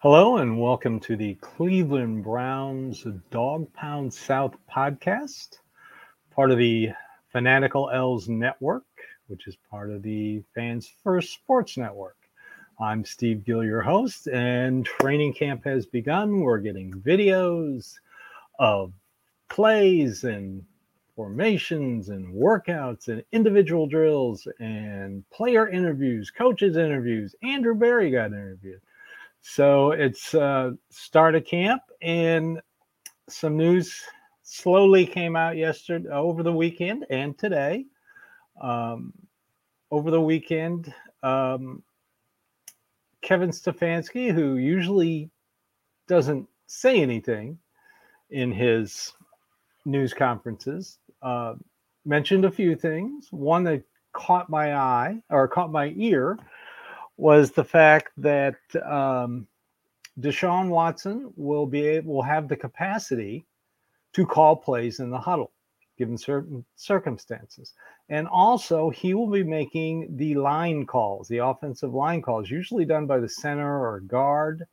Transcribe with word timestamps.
Hello 0.00 0.36
and 0.36 0.60
welcome 0.60 1.00
to 1.00 1.16
the 1.16 1.34
Cleveland 1.40 2.22
Browns 2.22 3.04
Dawg 3.32 3.72
Pound 3.72 4.14
South 4.14 4.54
podcast, 4.72 5.58
part 6.30 6.52
of 6.52 6.58
the 6.58 6.90
Fanatical 7.32 7.90
L's 7.90 8.28
Network, 8.28 8.84
which 9.26 9.48
is 9.48 9.56
part 9.68 9.90
of 9.90 10.04
the 10.04 10.40
Fans 10.54 10.88
First 11.02 11.32
Sports 11.32 11.76
Network. 11.76 12.16
I'm 12.80 13.04
Steve 13.04 13.44
Gill, 13.44 13.64
your 13.64 13.82
host, 13.82 14.28
and 14.28 14.86
training 14.86 15.34
camp 15.34 15.64
has 15.64 15.84
begun. 15.84 16.42
We're 16.42 16.58
getting 16.58 16.92
videos 16.92 17.94
of 18.60 18.92
plays 19.48 20.22
and 20.22 20.62
formations 21.16 22.10
and 22.10 22.32
workouts 22.32 23.08
and 23.08 23.24
individual 23.32 23.88
drills 23.88 24.46
and 24.60 25.28
player 25.30 25.68
interviews, 25.68 26.30
coaches 26.30 26.76
interviews. 26.76 27.34
Andrew 27.42 27.74
Berry 27.74 28.12
got 28.12 28.26
interviewed. 28.26 28.80
So 29.50 29.92
it's 29.92 30.34
uh, 30.34 30.72
start 30.90 31.34
of 31.34 31.46
camp, 31.46 31.80
and 32.02 32.60
some 33.30 33.56
news 33.56 34.02
slowly 34.42 35.06
came 35.06 35.36
out 35.36 35.56
yesterday, 35.56 36.10
over 36.10 36.42
the 36.42 36.52
weekend, 36.52 37.06
and 37.08 37.36
today. 37.38 37.86
Um, 38.60 39.14
over 39.90 40.10
the 40.10 40.20
weekend, 40.20 40.92
um, 41.22 41.82
Kevin 43.22 43.48
Stefanski, 43.48 44.30
who 44.30 44.58
usually 44.58 45.30
doesn't 46.08 46.46
say 46.66 47.00
anything 47.00 47.58
in 48.28 48.52
his 48.52 49.14
news 49.86 50.12
conferences, 50.12 50.98
uh, 51.22 51.54
mentioned 52.04 52.44
a 52.44 52.50
few 52.50 52.76
things. 52.76 53.28
One 53.30 53.64
that 53.64 53.82
caught 54.12 54.50
my 54.50 54.74
eye 54.76 55.22
or 55.30 55.48
caught 55.48 55.72
my 55.72 55.94
ear 55.96 56.38
was 57.18 57.50
the 57.50 57.64
fact 57.64 58.12
that 58.16 58.56
um, 58.86 59.46
Deshaun 60.20 60.68
Watson 60.68 61.32
will 61.36 61.66
be 61.66 61.86
able 61.86 62.14
will 62.14 62.22
have 62.22 62.48
the 62.48 62.56
capacity 62.56 63.44
to 64.14 64.24
call 64.24 64.56
plays 64.56 65.00
in 65.00 65.10
the 65.10 65.18
huddle, 65.18 65.50
given 65.98 66.16
certain 66.16 66.64
circumstances, 66.76 67.74
and 68.08 68.26
also 68.28 68.88
he 68.88 69.14
will 69.14 69.28
be 69.28 69.42
making 69.42 70.16
the 70.16 70.36
line 70.36 70.86
calls, 70.86 71.28
the 71.28 71.38
offensive 71.38 71.92
line 71.92 72.22
calls, 72.22 72.50
usually 72.50 72.84
done 72.84 73.06
by 73.06 73.18
the 73.18 73.28
center 73.28 73.84
or 73.86 74.00
guard. 74.00 74.64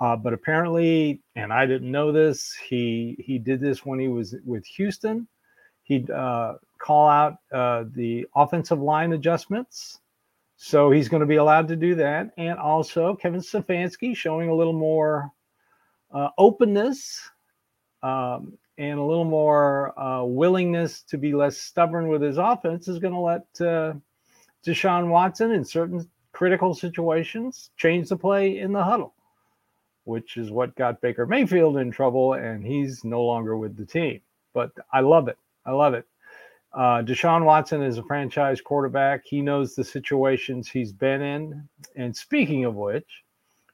Uh, 0.00 0.16
but 0.16 0.32
apparently, 0.32 1.20
and 1.36 1.52
I 1.52 1.66
didn't 1.66 1.90
know 1.90 2.10
this, 2.10 2.54
he 2.54 3.16
he 3.18 3.38
did 3.38 3.60
this 3.60 3.84
when 3.84 3.98
he 3.98 4.08
was 4.08 4.34
with 4.46 4.64
Houston. 4.64 5.28
He'd 5.82 6.08
uh, 6.10 6.54
call 6.78 7.08
out 7.08 7.34
uh, 7.52 7.84
the 7.94 8.26
offensive 8.34 8.80
line 8.80 9.12
adjustments 9.12 9.98
so 10.62 10.90
he's 10.90 11.08
going 11.08 11.22
to 11.22 11.26
be 11.26 11.36
allowed 11.36 11.68
to 11.68 11.74
do 11.74 11.94
that. 11.94 12.32
And 12.36 12.58
also, 12.58 13.16
Kevin 13.16 13.40
Stefanski 13.40 14.14
showing 14.14 14.50
a 14.50 14.54
little 14.54 14.74
more 14.74 15.32
uh, 16.12 16.28
openness 16.36 17.30
um, 18.02 18.58
and 18.76 18.98
a 18.98 19.02
little 19.02 19.24
more 19.24 19.98
uh, 19.98 20.22
willingness 20.22 21.02
to 21.04 21.16
be 21.16 21.32
less 21.32 21.56
stubborn 21.56 22.08
with 22.08 22.20
his 22.20 22.36
offense 22.36 22.88
is 22.88 22.98
going 22.98 23.14
to 23.14 23.20
let 23.20 23.46
uh, 23.66 23.94
Deshaun 24.62 25.08
Watson 25.08 25.52
in 25.52 25.64
certain 25.64 26.06
critical 26.32 26.74
situations 26.74 27.70
change 27.78 28.10
the 28.10 28.16
play 28.18 28.58
in 28.58 28.70
the 28.70 28.84
huddle, 28.84 29.14
which 30.04 30.36
is 30.36 30.50
what 30.50 30.76
got 30.76 31.00
Baker 31.00 31.24
Mayfield 31.24 31.78
in 31.78 31.90
trouble. 31.90 32.34
And 32.34 32.66
he's 32.66 33.02
no 33.02 33.22
longer 33.22 33.56
with 33.56 33.78
the 33.78 33.86
team. 33.86 34.20
But 34.52 34.72
I 34.92 35.00
love 35.00 35.28
it. 35.28 35.38
I 35.64 35.70
love 35.70 35.94
it. 35.94 36.04
Uh, 36.72 37.02
Deshaun 37.02 37.44
Watson 37.44 37.82
is 37.82 37.98
a 37.98 38.02
franchise 38.02 38.60
quarterback. 38.60 39.24
He 39.24 39.42
knows 39.42 39.74
the 39.74 39.84
situations 39.84 40.68
he's 40.68 40.92
been 40.92 41.20
in. 41.20 41.68
And 41.96 42.16
speaking 42.16 42.64
of 42.64 42.76
which, 42.76 43.24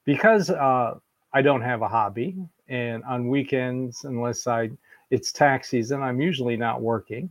because 0.05 0.49
uh, 0.49 0.95
I 1.33 1.41
don't 1.41 1.61
have 1.61 1.81
a 1.81 1.87
hobby, 1.87 2.35
and 2.69 3.03
on 3.03 3.29
weekends, 3.29 4.03
unless 4.03 4.47
I 4.47 4.71
it's 5.09 5.31
tax 5.31 5.69
season, 5.69 6.01
I'm 6.01 6.19
usually 6.19 6.57
not 6.57 6.81
working. 6.81 7.29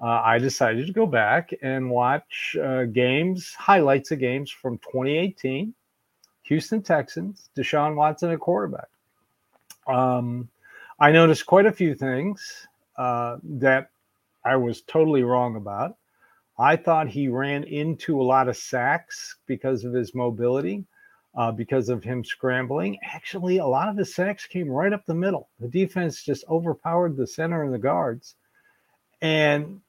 Uh, 0.00 0.20
I 0.24 0.38
decided 0.38 0.86
to 0.86 0.92
go 0.92 1.06
back 1.06 1.52
and 1.62 1.90
watch 1.90 2.56
uh, 2.62 2.84
games, 2.84 3.54
highlights 3.54 4.10
of 4.10 4.18
games 4.18 4.50
from 4.50 4.78
2018, 4.78 5.74
Houston 6.44 6.82
Texans, 6.82 7.50
Deshaun 7.56 7.94
Watson 7.94 8.30
at 8.30 8.40
quarterback. 8.40 8.88
Um, 9.86 10.48
I 11.00 11.10
noticed 11.10 11.46
quite 11.46 11.66
a 11.66 11.72
few 11.72 11.94
things 11.94 12.68
uh, 12.96 13.38
that 13.42 13.90
I 14.48 14.56
was 14.56 14.82
totally 14.82 15.22
wrong 15.22 15.56
about. 15.56 15.96
I 16.58 16.76
thought 16.76 17.08
he 17.08 17.28
ran 17.28 17.64
into 17.64 18.20
a 18.20 18.24
lot 18.24 18.48
of 18.48 18.56
sacks 18.56 19.36
because 19.46 19.84
of 19.84 19.92
his 19.92 20.14
mobility, 20.14 20.84
uh, 21.36 21.52
because 21.52 21.88
of 21.88 22.02
him 22.02 22.24
scrambling. 22.24 22.98
Actually, 23.02 23.58
a 23.58 23.66
lot 23.66 23.88
of 23.88 23.96
his 23.96 24.14
sacks 24.14 24.46
came 24.46 24.68
right 24.68 24.92
up 24.92 25.04
the 25.04 25.14
middle. 25.14 25.50
The 25.60 25.68
defense 25.68 26.24
just 26.24 26.44
overpowered 26.48 27.16
the 27.16 27.26
center 27.26 27.62
and 27.62 27.72
the 27.72 27.78
guards. 27.78 28.34
And 29.20 29.80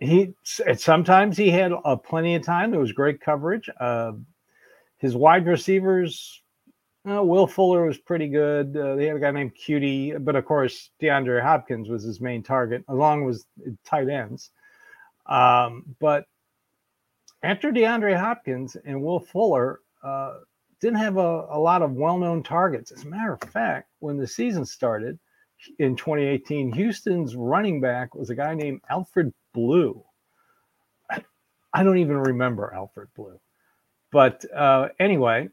he 0.00 0.34
sometimes 0.42 1.36
he 1.36 1.50
had 1.50 1.72
uh, 1.72 1.96
plenty 1.96 2.34
of 2.34 2.42
time. 2.42 2.70
There 2.70 2.80
was 2.80 2.92
great 2.92 3.20
coverage. 3.20 3.68
Uh, 3.78 4.12
his 4.98 5.14
wide 5.14 5.46
receivers 5.46 6.42
uh, 7.08 7.22
Will 7.22 7.46
Fuller 7.46 7.86
was 7.86 7.98
pretty 7.98 8.28
good. 8.28 8.76
Uh, 8.76 8.96
they 8.96 9.06
had 9.06 9.16
a 9.16 9.20
guy 9.20 9.30
named 9.30 9.52
Coutee, 9.54 10.22
but 10.24 10.36
of 10.36 10.44
course 10.44 10.90
DeAndre 11.00 11.42
Hopkins 11.42 11.88
was 11.88 12.02
his 12.02 12.20
main 12.20 12.42
target, 12.42 12.84
along 12.88 13.24
with 13.24 13.44
tight 13.84 14.08
ends. 14.08 14.50
Um, 15.26 15.84
but 16.00 16.26
after 17.42 17.70
DeAndre 17.70 18.18
Hopkins 18.18 18.76
and 18.84 19.00
Will 19.02 19.20
Fuller 19.20 19.80
uh, 20.02 20.38
didn't 20.80 20.98
have 20.98 21.16
a, 21.16 21.46
a 21.50 21.58
lot 21.58 21.82
of 21.82 21.92
well-known 21.92 22.42
targets. 22.42 22.92
As 22.92 23.04
a 23.04 23.08
matter 23.08 23.32
of 23.32 23.50
fact, 23.50 23.88
when 24.00 24.16
the 24.16 24.26
season 24.26 24.64
started 24.64 25.18
in 25.78 25.96
2018, 25.96 26.72
Houston's 26.72 27.34
running 27.34 27.80
back 27.80 28.14
was 28.14 28.30
a 28.30 28.34
guy 28.34 28.54
named 28.54 28.80
Alfred 28.90 29.32
Blue. 29.52 30.02
I 31.72 31.82
don't 31.82 31.98
even 31.98 32.16
remember 32.16 32.72
Alfred 32.74 33.08
Blue, 33.14 33.38
but 34.10 34.44
uh, 34.54 34.88
anyway, 34.98 35.48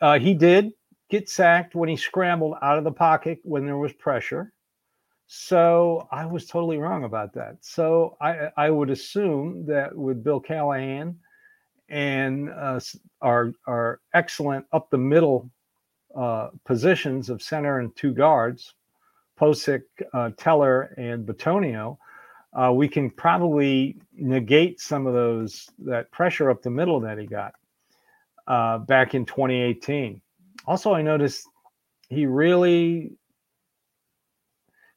uh, 0.00 0.18
he 0.18 0.34
did 0.34 0.72
get 1.08 1.28
sacked 1.28 1.74
when 1.74 1.88
he 1.88 1.96
scrambled 1.96 2.56
out 2.62 2.78
of 2.78 2.84
the 2.84 2.92
pocket 2.92 3.38
when 3.42 3.66
there 3.66 3.78
was 3.78 3.92
pressure. 3.92 4.52
So 5.26 6.06
I 6.12 6.24
was 6.24 6.46
totally 6.46 6.78
wrong 6.78 7.04
about 7.04 7.32
that. 7.34 7.56
So 7.60 8.16
I, 8.20 8.50
I 8.56 8.70
would 8.70 8.90
assume 8.90 9.66
that 9.66 9.96
with 9.96 10.22
Bill 10.22 10.40
Callahan 10.40 11.18
and 11.88 12.50
uh, 12.50 12.80
our 13.22 13.52
our 13.66 14.00
excellent 14.14 14.66
up 14.72 14.90
the 14.90 14.98
middle 14.98 15.50
uh, 16.16 16.48
positions 16.64 17.28
of 17.28 17.42
center 17.42 17.80
and 17.80 17.94
two 17.96 18.12
guards, 18.12 18.74
Pocic, 19.38 19.82
uh, 20.14 20.30
Teller, 20.36 20.94
and 20.96 21.26
Bitonio, 21.26 21.98
uh, 22.52 22.72
we 22.72 22.88
can 22.88 23.10
probably 23.10 23.96
negate 24.14 24.80
some 24.80 25.06
of 25.06 25.12
those 25.12 25.68
that 25.78 26.10
pressure 26.10 26.50
up 26.50 26.62
the 26.62 26.70
middle 26.70 27.00
that 27.00 27.18
he 27.18 27.26
got 27.26 27.52
uh, 28.46 28.78
back 28.78 29.14
in 29.14 29.26
2018. 29.26 30.20
Also, 30.66 30.92
I 30.92 31.02
noticed 31.02 31.48
he 32.08 32.26
really 32.26 33.12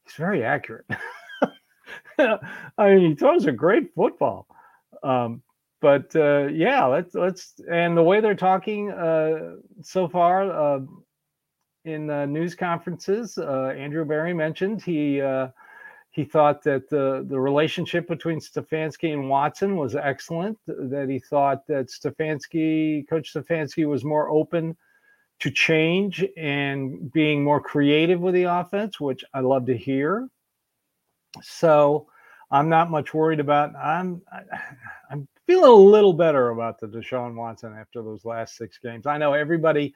he's 0.05 0.15
very 0.17 0.43
accurate. 0.43 0.85
I 2.19 2.39
mean, 2.79 3.09
he 3.09 3.15
throws 3.15 3.45
a 3.45 3.51
great 3.51 3.93
football. 3.95 4.47
Um, 5.03 5.41
but 5.81 6.13
uh, 6.15 6.47
yeah, 6.47 6.85
let's 6.85 7.15
let's 7.15 7.53
and 7.71 7.95
the 7.95 8.03
way 8.03 8.19
they're 8.19 8.35
talking 8.35 8.91
uh, 8.91 9.55
so 9.81 10.07
far 10.07 10.51
uh, 10.51 10.79
in 11.85 12.07
news 12.33 12.55
conferences, 12.55 13.37
uh, 13.37 13.73
Andrew 13.77 14.03
Berry 14.03 14.33
mentioned 14.33 14.81
he 14.81 15.21
uh, 15.21 15.47
he 16.11 16.25
thought 16.25 16.63
that 16.63 16.89
the 16.89 17.25
the 17.29 17.39
relationship 17.39 18.07
between 18.07 18.39
Stefanski 18.39 19.13
and 19.13 19.29
Watson 19.29 19.77
was 19.77 19.95
excellent. 19.95 20.57
That 20.67 21.07
he 21.09 21.19
thought 21.19 21.65
that 21.67 21.87
Stefanski, 21.87 23.07
Coach 23.07 23.33
Stefanski, 23.33 23.87
was 23.87 24.03
more 24.03 24.29
open 24.29 24.75
to 25.39 25.51
change 25.51 26.25
and 26.35 27.11
being 27.11 27.43
more 27.43 27.61
creative 27.61 28.19
with 28.19 28.33
the 28.33 28.43
offense, 28.43 28.99
which 28.99 29.23
I 29.33 29.39
love 29.39 29.65
to 29.67 29.77
hear. 29.77 30.27
So 31.41 32.07
I'm 32.51 32.69
not 32.69 32.91
much 32.91 33.13
worried 33.13 33.39
about. 33.39 33.75
I'm 33.75 34.21
I'm 35.11 35.27
feeling 35.47 35.71
a 35.71 35.73
little 35.73 36.13
better 36.13 36.49
about 36.49 36.79
the 36.79 36.87
Deshaun 36.87 37.35
Watson 37.35 37.73
after 37.73 38.03
those 38.03 38.25
last 38.25 38.55
six 38.55 38.77
games. 38.77 39.07
I 39.07 39.17
know 39.17 39.33
everybody, 39.33 39.93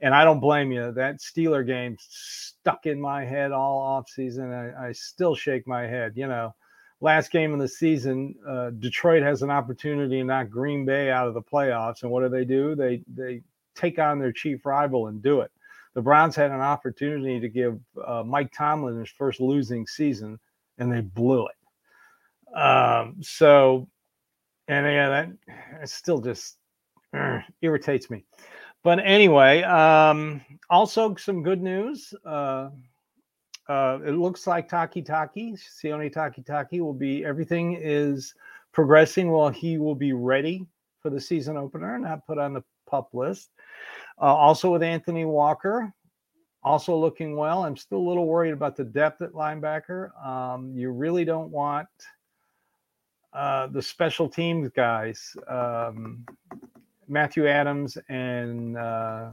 and 0.00 0.14
I 0.14 0.24
don't 0.24 0.40
blame 0.40 0.72
you. 0.72 0.92
That 0.92 1.16
Steeler 1.16 1.66
game 1.66 1.96
stuck 2.00 2.86
in 2.86 3.00
my 3.00 3.24
head 3.24 3.52
all 3.52 3.80
off 3.80 4.08
season. 4.08 4.52
I, 4.52 4.88
I 4.88 4.92
still 4.92 5.34
shake 5.34 5.66
my 5.66 5.82
head. 5.82 6.12
You 6.16 6.28
know, 6.28 6.54
last 7.00 7.30
game 7.30 7.52
of 7.52 7.58
the 7.58 7.68
season, 7.68 8.34
uh, 8.48 8.70
Detroit 8.70 9.22
has 9.22 9.42
an 9.42 9.50
opportunity 9.50 10.18
to 10.18 10.24
knock 10.24 10.48
Green 10.48 10.86
Bay 10.86 11.10
out 11.10 11.28
of 11.28 11.34
the 11.34 11.42
playoffs, 11.42 12.02
and 12.02 12.10
what 12.10 12.22
do 12.22 12.28
they 12.28 12.44
do? 12.44 12.74
They 12.74 13.02
they 13.12 13.42
take 13.74 13.98
on 13.98 14.18
their 14.18 14.32
chief 14.32 14.64
rival 14.66 15.08
and 15.08 15.22
do 15.22 15.40
it. 15.40 15.50
The 15.94 16.02
Browns 16.02 16.34
had 16.34 16.50
an 16.50 16.60
opportunity 16.60 17.38
to 17.38 17.48
give 17.48 17.78
uh, 18.04 18.22
Mike 18.24 18.52
Tomlin 18.52 18.98
his 18.98 19.10
first 19.10 19.40
losing 19.40 19.86
season, 19.86 20.38
and 20.78 20.92
they 20.92 21.00
blew 21.00 21.46
it. 21.46 22.56
Um, 22.56 23.16
so, 23.20 23.88
and 24.68 24.86
yeah, 24.86 25.08
that 25.78 25.88
still 25.88 26.20
just 26.20 26.56
uh, 27.16 27.40
irritates 27.62 28.10
me. 28.10 28.24
But 28.82 28.98
anyway, 28.98 29.62
um, 29.62 30.42
also 30.68 31.14
some 31.14 31.42
good 31.42 31.62
news. 31.62 32.12
Uh, 32.24 32.70
uh, 33.68 33.98
it 34.04 34.12
looks 34.12 34.46
like 34.46 34.68
Takitaki, 34.68 35.58
Sione 35.58 36.12
Takitaki, 36.12 36.80
will 36.80 36.92
be 36.92 37.24
everything 37.24 37.78
is 37.80 38.34
progressing 38.72 39.30
while 39.30 39.48
He 39.48 39.78
will 39.78 39.94
be 39.94 40.12
ready 40.12 40.66
for 41.00 41.08
the 41.08 41.20
season 41.20 41.56
opener, 41.56 41.94
and 41.94 42.04
not 42.04 42.26
put 42.26 42.38
on 42.38 42.52
the 42.52 42.62
pup 42.86 43.08
list. 43.14 43.50
Uh, 44.20 44.34
also 44.34 44.72
with 44.72 44.82
Anthony 44.82 45.24
Walker, 45.24 45.92
also 46.62 46.96
looking 46.96 47.36
well. 47.36 47.64
I'm 47.64 47.76
still 47.76 47.98
a 47.98 48.06
little 48.08 48.26
worried 48.26 48.52
about 48.52 48.76
the 48.76 48.84
depth 48.84 49.22
at 49.22 49.32
linebacker. 49.32 50.10
Um, 50.24 50.72
you 50.74 50.90
really 50.90 51.24
don't 51.24 51.50
want 51.50 51.88
uh, 53.34 53.66
the 53.66 53.82
special 53.82 54.28
teams 54.28 54.70
guys, 54.70 55.36
um, 55.48 56.24
Matthew 57.08 57.48
Adams 57.48 57.98
and 58.08 58.78
uh, 58.78 59.30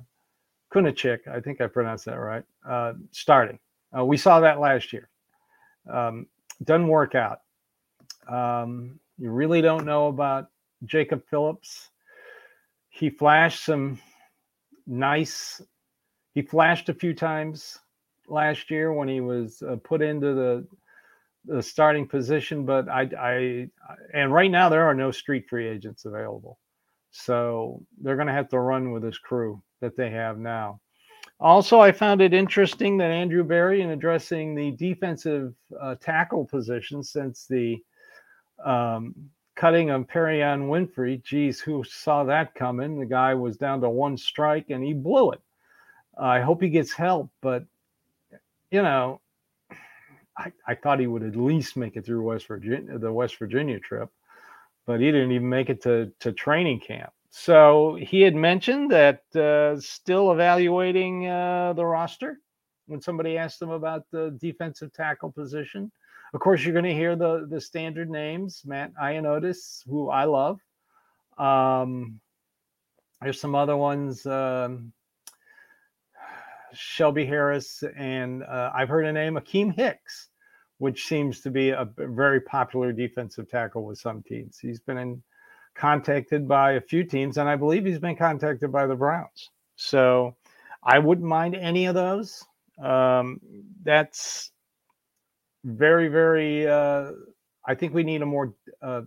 Kunaszyk, 0.74 1.28
I 1.28 1.40
think 1.40 1.62
I 1.62 1.68
pronounced 1.68 2.06
that 2.06 2.20
right, 2.20 2.44
uh, 2.68 2.94
starting. 3.12 3.60
Uh, 3.96 4.04
we 4.06 4.18
saw 4.18 4.40
that 4.40 4.60
last 4.60 4.92
year. 4.92 5.10
Um, 5.90 6.28
doesn't 6.64 6.88
work 6.88 7.16
out. 7.16 7.42
Um, 8.28 9.00
you 9.18 9.32
really 9.32 9.62
don't 9.62 9.86
know 9.86 10.08
about 10.08 10.50
Jacob 10.86 11.24
Phillips. 11.30 11.90
He 12.90 13.10
flashed 13.10 13.64
some 13.64 14.00
nice. 14.92 15.62
He 16.34 16.42
flashed 16.42 16.90
a 16.90 16.94
few 16.94 17.14
times 17.14 17.80
last 18.28 18.70
year 18.70 18.94
when 18.94 19.08
he 19.08 19.22
was 19.22 19.64
uh, 19.64 19.78
put 19.84 20.02
into 20.02 20.34
the 20.34 20.68
the 21.46 21.64
starting 21.64 22.08
position, 22.08 22.66
but 22.66 22.88
I, 22.88 23.10
I, 23.20 23.68
and 24.14 24.32
right 24.32 24.52
now 24.52 24.70
there 24.70 24.86
are 24.86 24.94
no 24.94 25.10
street 25.10 25.50
free 25.50 25.68
agents 25.68 26.06
available, 26.06 26.60
so 27.10 27.84
they're 28.00 28.16
going 28.16 28.28
to 28.28 28.34
have 28.34 28.50
to 28.50 28.60
run 28.60 28.92
with 28.92 29.02
this 29.02 29.18
crew 29.18 29.60
that 29.80 29.98
they 29.98 30.12
have 30.12 30.38
now. 30.38 30.80
Also, 31.40 31.80
I 31.80 31.92
found 31.92 32.22
it 32.22 32.36
interesting 32.36 32.96
that 32.98 33.10
Andrew 33.10 33.44
Berry, 33.44 33.82
in 33.82 33.90
addressing 33.90 34.54
the 34.54 34.72
defensive 34.74 35.56
uh, 35.82 35.96
tackle 35.96 36.46
position 36.46 37.04
since 37.04 37.48
the 37.48 37.80
um, 38.64 39.16
cutting 39.62 39.92
of 39.92 40.08
Perrion 40.08 40.70
Winfrey, 40.70 41.24
geez, 41.24 41.60
who 41.60 41.84
saw 41.84 42.24
that 42.24 42.56
coming? 42.56 43.00
The 43.00 43.06
guy 43.06 43.36
was 43.36 43.58
down 43.58 43.80
to 43.82 43.92
one 43.92 44.18
strike 44.18 44.72
and 44.72 44.84
he 44.84 44.92
blew 44.92 45.34
it. 45.34 45.42
I 46.20 46.42
hope 46.42 46.64
he 46.64 46.70
gets 46.70 46.92
help, 46.92 47.30
but 47.42 47.64
you 48.72 48.82
know, 48.82 49.22
I, 50.36 50.52
I 50.68 50.74
thought 50.74 51.00
he 51.00 51.06
would 51.06 51.22
at 51.22 51.36
least 51.36 51.78
make 51.78 51.96
it 51.96 52.08
through 52.08 52.24
West 52.24 52.48
Virginia, 52.48 52.98
the 52.98 53.14
West 53.14 53.38
Virginia 53.38 53.80
trip, 53.80 54.10
but 54.88 55.00
he 55.00 55.12
didn't 55.12 55.32
even 55.32 55.48
make 55.48 55.70
it 55.70 55.84
to 55.84 56.12
to 56.22 56.32
training 56.32 56.80
camp. 56.80 57.12
So 57.30 58.00
he 58.02 58.22
had 58.22 58.34
mentioned 58.34 58.90
that 58.90 59.24
uh, 59.36 59.80
still 59.80 60.32
evaluating 60.32 61.28
uh, 61.28 61.74
the 61.74 61.86
roster 61.86 62.40
when 62.88 63.00
somebody 63.00 63.38
asked 63.38 63.62
him 63.62 63.70
about 63.70 64.06
the 64.12 64.36
defensive 64.42 64.92
tackle 64.92 65.32
position. 65.32 65.92
Of 66.34 66.40
course, 66.40 66.64
you're 66.64 66.74
going 66.74 66.86
to 66.86 66.94
hear 66.94 67.16
the 67.16 67.46
the 67.50 67.60
standard 67.60 68.10
names: 68.10 68.62
Matt 68.66 68.94
Ioannidis, 69.02 69.84
who 69.88 70.10
I 70.10 70.24
love. 70.26 70.60
Um, 71.38 72.20
there's 73.22 73.40
some 73.40 73.56
other 73.56 73.76
ones: 73.76 74.26
um, 74.26 74.94
Shelby 76.74 77.26
Harris, 77.26 77.84
and 77.98 78.44
uh, 78.44 78.72
I've 78.74 78.90
heard 78.90 79.06
a 79.06 79.12
name, 79.12 79.36
Akiem 79.36 79.76
Hicks, 79.76 80.30
which 80.78 81.06
seems 81.06 81.42
to 81.42 81.52
be 81.52 81.70
a 81.70 81.88
very 81.98 82.40
popular 82.42 82.94
defensive 82.94 83.50
tackle 83.50 83.84
with 83.84 84.00
some 84.00 84.24
teams. 84.24 84.58
He's 84.58 84.80
been 84.80 84.98
in 84.98 85.24
contacted 85.76 86.48
by 86.48 86.74
a 86.74 86.82
few 86.82 87.04
teams, 87.04 87.38
and 87.38 87.50
I 87.50 87.56
believe 87.56 87.86
he's 87.86 88.00
been 88.00 88.16
contacted 88.16 88.72
by 88.72 88.88
the 88.88 88.96
Browns. 88.96 89.50
So 89.76 90.36
I 90.84 91.00
wouldn't 91.00 91.28
mind 91.28 91.56
any 91.56 91.86
of 91.86 91.96
those. 91.96 92.44
Um, 92.82 93.40
that's 93.84 94.52
very, 95.64 96.08
very. 96.08 96.68
Uh, 96.68 97.12
I 97.66 97.76
think 97.76 97.94
we 97.94 98.04
need 98.04 98.22
a 98.22 98.26
more 98.26 98.54
uh, 98.82 99.02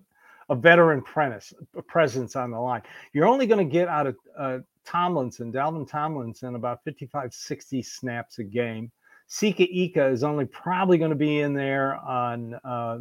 a 0.48 0.54
veteran 0.54 1.02
presence 1.02 1.52
presence 1.86 2.36
on 2.36 2.50
the 2.50 2.60
line. 2.60 2.82
You're 3.12 3.26
only 3.26 3.46
going 3.46 3.66
to 3.66 3.70
get 3.70 3.88
out 3.88 4.06
of 4.06 4.16
uh, 4.38 4.58
Tomlinson, 4.84 5.52
Dalvin 5.52 5.88
Tomlinson, 5.88 6.54
about 6.54 6.84
55, 6.84 7.32
60 7.32 7.82
snaps 7.82 8.38
a 8.38 8.44
game. 8.44 8.90
Siaki 9.28 9.66
Ika 9.70 10.06
is 10.08 10.22
only 10.22 10.44
probably 10.44 10.98
going 10.98 11.10
to 11.10 11.16
be 11.16 11.40
in 11.40 11.54
there 11.54 11.96
on 11.96 12.54
uh, 12.62 12.98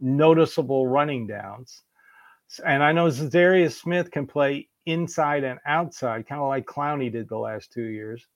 noticeable 0.00 0.86
running 0.86 1.26
downs. 1.26 1.82
And 2.64 2.82
I 2.82 2.92
know 2.92 3.08
Za'Darius 3.08 3.78
Smith 3.80 4.10
can 4.10 4.26
play 4.26 4.68
inside 4.86 5.44
and 5.44 5.58
outside, 5.66 6.26
kind 6.26 6.40
of 6.40 6.48
like 6.48 6.64
Clowney 6.64 7.12
did 7.12 7.28
the 7.28 7.36
last 7.36 7.72
two 7.72 7.84
years. 7.84 8.26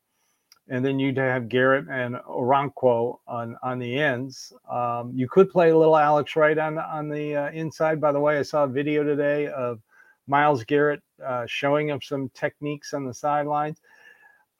And 0.70 0.84
then 0.84 0.98
you'd 0.98 1.16
have 1.18 1.48
Garrett 1.48 1.88
and 1.90 2.14
Okoronkwo 2.14 3.18
on 3.26 3.56
on 3.62 3.78
the 3.78 3.98
ends. 3.98 4.52
Um, 4.70 5.12
you 5.14 5.28
could 5.28 5.50
play 5.50 5.70
a 5.70 5.76
little 5.76 5.96
Alex 5.96 6.36
Wright 6.36 6.56
on 6.56 6.78
on 6.78 7.08
the 7.08 7.36
uh, 7.36 7.50
inside. 7.50 8.00
By 8.00 8.12
the 8.12 8.20
way, 8.20 8.38
I 8.38 8.42
saw 8.42 8.64
a 8.64 8.68
video 8.68 9.02
today 9.02 9.48
of 9.48 9.80
Myles 10.28 10.62
Garrett 10.64 11.02
uh, 11.24 11.44
showing 11.46 11.88
him 11.88 12.00
some 12.00 12.30
techniques 12.34 12.94
on 12.94 13.04
the 13.04 13.12
sidelines. 13.12 13.80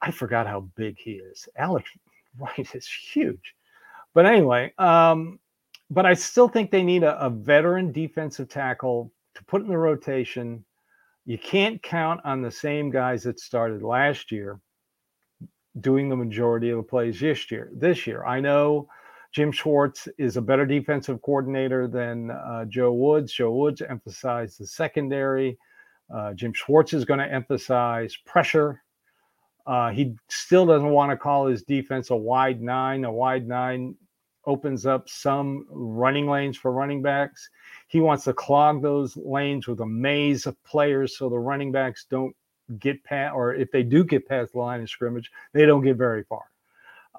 I 0.01 0.11
forgot 0.11 0.47
how 0.47 0.61
big 0.75 0.97
he 0.99 1.13
is. 1.13 1.47
Alex 1.55 1.89
Wright 2.37 2.75
is 2.75 2.87
huge. 2.87 3.55
But 4.13 4.25
anyway, 4.25 4.73
um, 4.77 5.39
but 5.89 6.05
I 6.05 6.13
still 6.13 6.47
think 6.47 6.71
they 6.71 6.83
need 6.83 7.03
a, 7.03 7.19
a 7.23 7.29
veteran 7.29 7.91
defensive 7.91 8.49
tackle 8.49 9.11
to 9.35 9.43
put 9.45 9.61
in 9.61 9.69
the 9.69 9.77
rotation. 9.77 10.63
You 11.25 11.37
can't 11.37 11.81
count 11.81 12.19
on 12.25 12.41
the 12.41 12.51
same 12.51 12.89
guys 12.89 13.23
that 13.23 13.39
started 13.39 13.81
last 13.81 14.31
year 14.31 14.59
doing 15.79 16.09
the 16.09 16.15
majority 16.15 16.69
of 16.69 16.77
the 16.77 16.83
plays 16.83 17.19
this 17.19 17.49
year. 17.49 17.71
This 17.73 18.05
year, 18.05 18.25
I 18.25 18.39
know 18.39 18.89
Jim 19.31 19.51
Schwartz 19.51 20.07
is 20.17 20.35
a 20.35 20.41
better 20.41 20.65
defensive 20.65 21.21
coordinator 21.21 21.87
than 21.87 22.31
uh, 22.31 22.65
Joe 22.65 22.91
Woods. 22.91 23.31
Joe 23.31 23.53
Woods 23.53 23.81
emphasized 23.81 24.59
the 24.59 24.67
secondary. 24.67 25.57
Uh, 26.13 26.33
Jim 26.33 26.51
Schwartz 26.53 26.93
is 26.93 27.05
going 27.05 27.19
to 27.19 27.31
emphasize 27.31 28.17
pressure. 28.25 28.83
Uh, 29.65 29.91
he 29.91 30.15
still 30.27 30.65
doesn't 30.65 30.89
want 30.89 31.11
to 31.11 31.17
call 31.17 31.45
his 31.45 31.63
defense 31.63 32.09
a 32.09 32.15
wide 32.15 32.61
nine. 32.61 33.05
A 33.05 33.11
wide 33.11 33.47
nine 33.47 33.95
opens 34.45 34.85
up 34.85 35.07
some 35.07 35.65
running 35.69 36.29
lanes 36.29 36.57
for 36.57 36.73
running 36.73 37.01
backs. 37.01 37.49
He 37.87 38.01
wants 38.01 38.25
to 38.25 38.33
clog 38.33 38.81
those 38.81 39.15
lanes 39.15 39.67
with 39.67 39.79
a 39.79 39.85
maze 39.85 40.45
of 40.45 40.61
players 40.63 41.17
so 41.17 41.29
the 41.29 41.39
running 41.39 41.71
backs 41.71 42.05
don't 42.09 42.35
get 42.79 43.03
past, 43.03 43.35
or 43.35 43.53
if 43.53 43.71
they 43.71 43.83
do 43.83 44.03
get 44.03 44.27
past 44.27 44.53
the 44.53 44.59
line 44.59 44.81
of 44.81 44.89
scrimmage, 44.89 45.31
they 45.53 45.65
don't 45.65 45.83
get 45.83 45.97
very 45.97 46.23
far. 46.23 46.43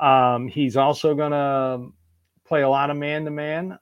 Um, 0.00 0.48
he's 0.48 0.76
also 0.76 1.14
going 1.14 1.32
to 1.32 1.92
play 2.46 2.62
a 2.62 2.68
lot 2.68 2.90
of 2.90 2.96
man 2.96 3.24
to 3.24 3.30
man, 3.30 3.78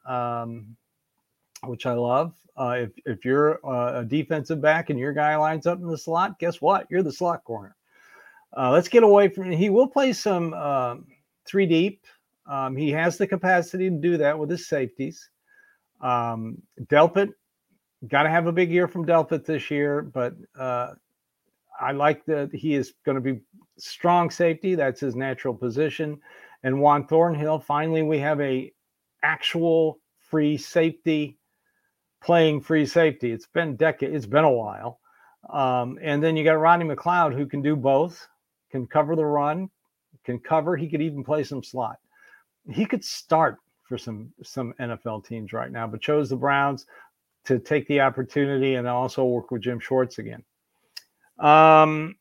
which 1.64 1.86
I 1.86 1.92
love. 1.92 2.34
Uh, 2.56 2.76
if, 2.78 2.90
if 3.06 3.24
you're 3.24 3.64
uh, 3.64 4.00
a 4.00 4.04
defensive 4.04 4.60
back 4.60 4.90
and 4.90 4.98
your 4.98 5.12
guy 5.12 5.36
lines 5.36 5.66
up 5.66 5.78
in 5.78 5.86
the 5.86 5.96
slot, 5.96 6.38
guess 6.38 6.60
what? 6.60 6.86
You're 6.90 7.02
the 7.02 7.12
slot 7.12 7.44
corner. 7.44 7.76
Uh, 8.56 8.70
let's 8.70 8.88
get 8.88 9.02
away 9.02 9.28
from. 9.28 9.50
He 9.50 9.70
will 9.70 9.86
play 9.86 10.12
some 10.12 10.52
um, 10.54 11.06
three 11.46 11.66
deep 11.66 12.04
um, 12.50 12.74
he 12.74 12.90
has 12.90 13.16
the 13.16 13.28
capacity 13.28 13.88
to 13.88 13.96
do 13.96 14.16
that 14.16 14.36
with 14.36 14.50
his 14.50 14.66
safeties. 14.66 15.30
Um, 16.00 16.60
Delpit, 16.86 17.32
got 18.08 18.24
to 18.24 18.28
have 18.28 18.48
a 18.48 18.52
big 18.52 18.72
year 18.72 18.88
from 18.88 19.06
Delpit 19.06 19.44
this 19.44 19.70
year, 19.70 20.02
but 20.02 20.34
uh, 20.58 20.94
I 21.80 21.92
like 21.92 22.24
that 22.26 22.54
he 22.54 22.74
is 22.74 22.94
going 23.04 23.14
to 23.16 23.20
be 23.20 23.40
strong 23.78 24.30
safety. 24.30 24.74
That's 24.74 25.00
his 25.00 25.16
natural 25.16 25.54
position. 25.54 26.20
And 26.62 26.80
Juan 26.80 27.06
Thornhill, 27.06 27.58
finally, 27.58 28.02
we 28.02 28.18
have 28.18 28.40
a 28.40 28.72
actual 29.22 29.98
free 30.18 30.56
safety 30.56 31.38
playing 32.22 32.60
free 32.60 32.86
safety. 32.86 33.32
It's 33.32 33.46
been 33.46 33.76
decade. 33.76 34.14
It's 34.14 34.26
been 34.26 34.44
a 34.44 34.52
while. 34.52 35.00
Um, 35.48 35.98
and 36.02 36.22
then 36.22 36.36
you 36.36 36.44
got 36.44 36.52
Rodney 36.52 36.84
McLeod 36.84 37.34
who 37.34 37.46
can 37.46 37.62
do 37.62 37.74
both, 37.74 38.28
can 38.70 38.86
cover 38.86 39.16
the 39.16 39.24
run, 39.24 39.70
can 40.24 40.38
cover. 40.38 40.76
He 40.76 40.88
could 40.88 41.00
even 41.00 41.24
play 41.24 41.44
some 41.44 41.62
slot 41.62 41.96
he 42.68 42.84
could 42.84 43.04
start 43.04 43.58
for 43.84 43.98
some 43.98 44.32
some 44.42 44.74
NFL 44.80 45.24
teams 45.24 45.52
right 45.52 45.70
now, 45.70 45.86
but 45.86 46.00
chose 46.00 46.28
the 46.28 46.36
Browns 46.36 46.86
to 47.44 47.58
take 47.58 47.86
the 47.88 48.00
opportunity 48.00 48.74
and 48.74 48.86
also 48.86 49.24
work 49.24 49.50
with 49.50 49.62
Jim 49.62 49.80
Schwartz 49.80 50.18
again. 50.18 50.42
Um, 51.40 52.16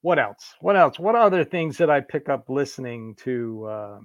what 0.00 0.18
else? 0.18 0.54
What 0.60 0.76
else? 0.76 0.98
What 0.98 1.14
other 1.14 1.44
things 1.44 1.76
did 1.76 1.90
I 1.90 2.00
pick 2.00 2.28
up 2.28 2.48
listening 2.48 3.14
to 3.24 3.64
uh, 3.66 3.98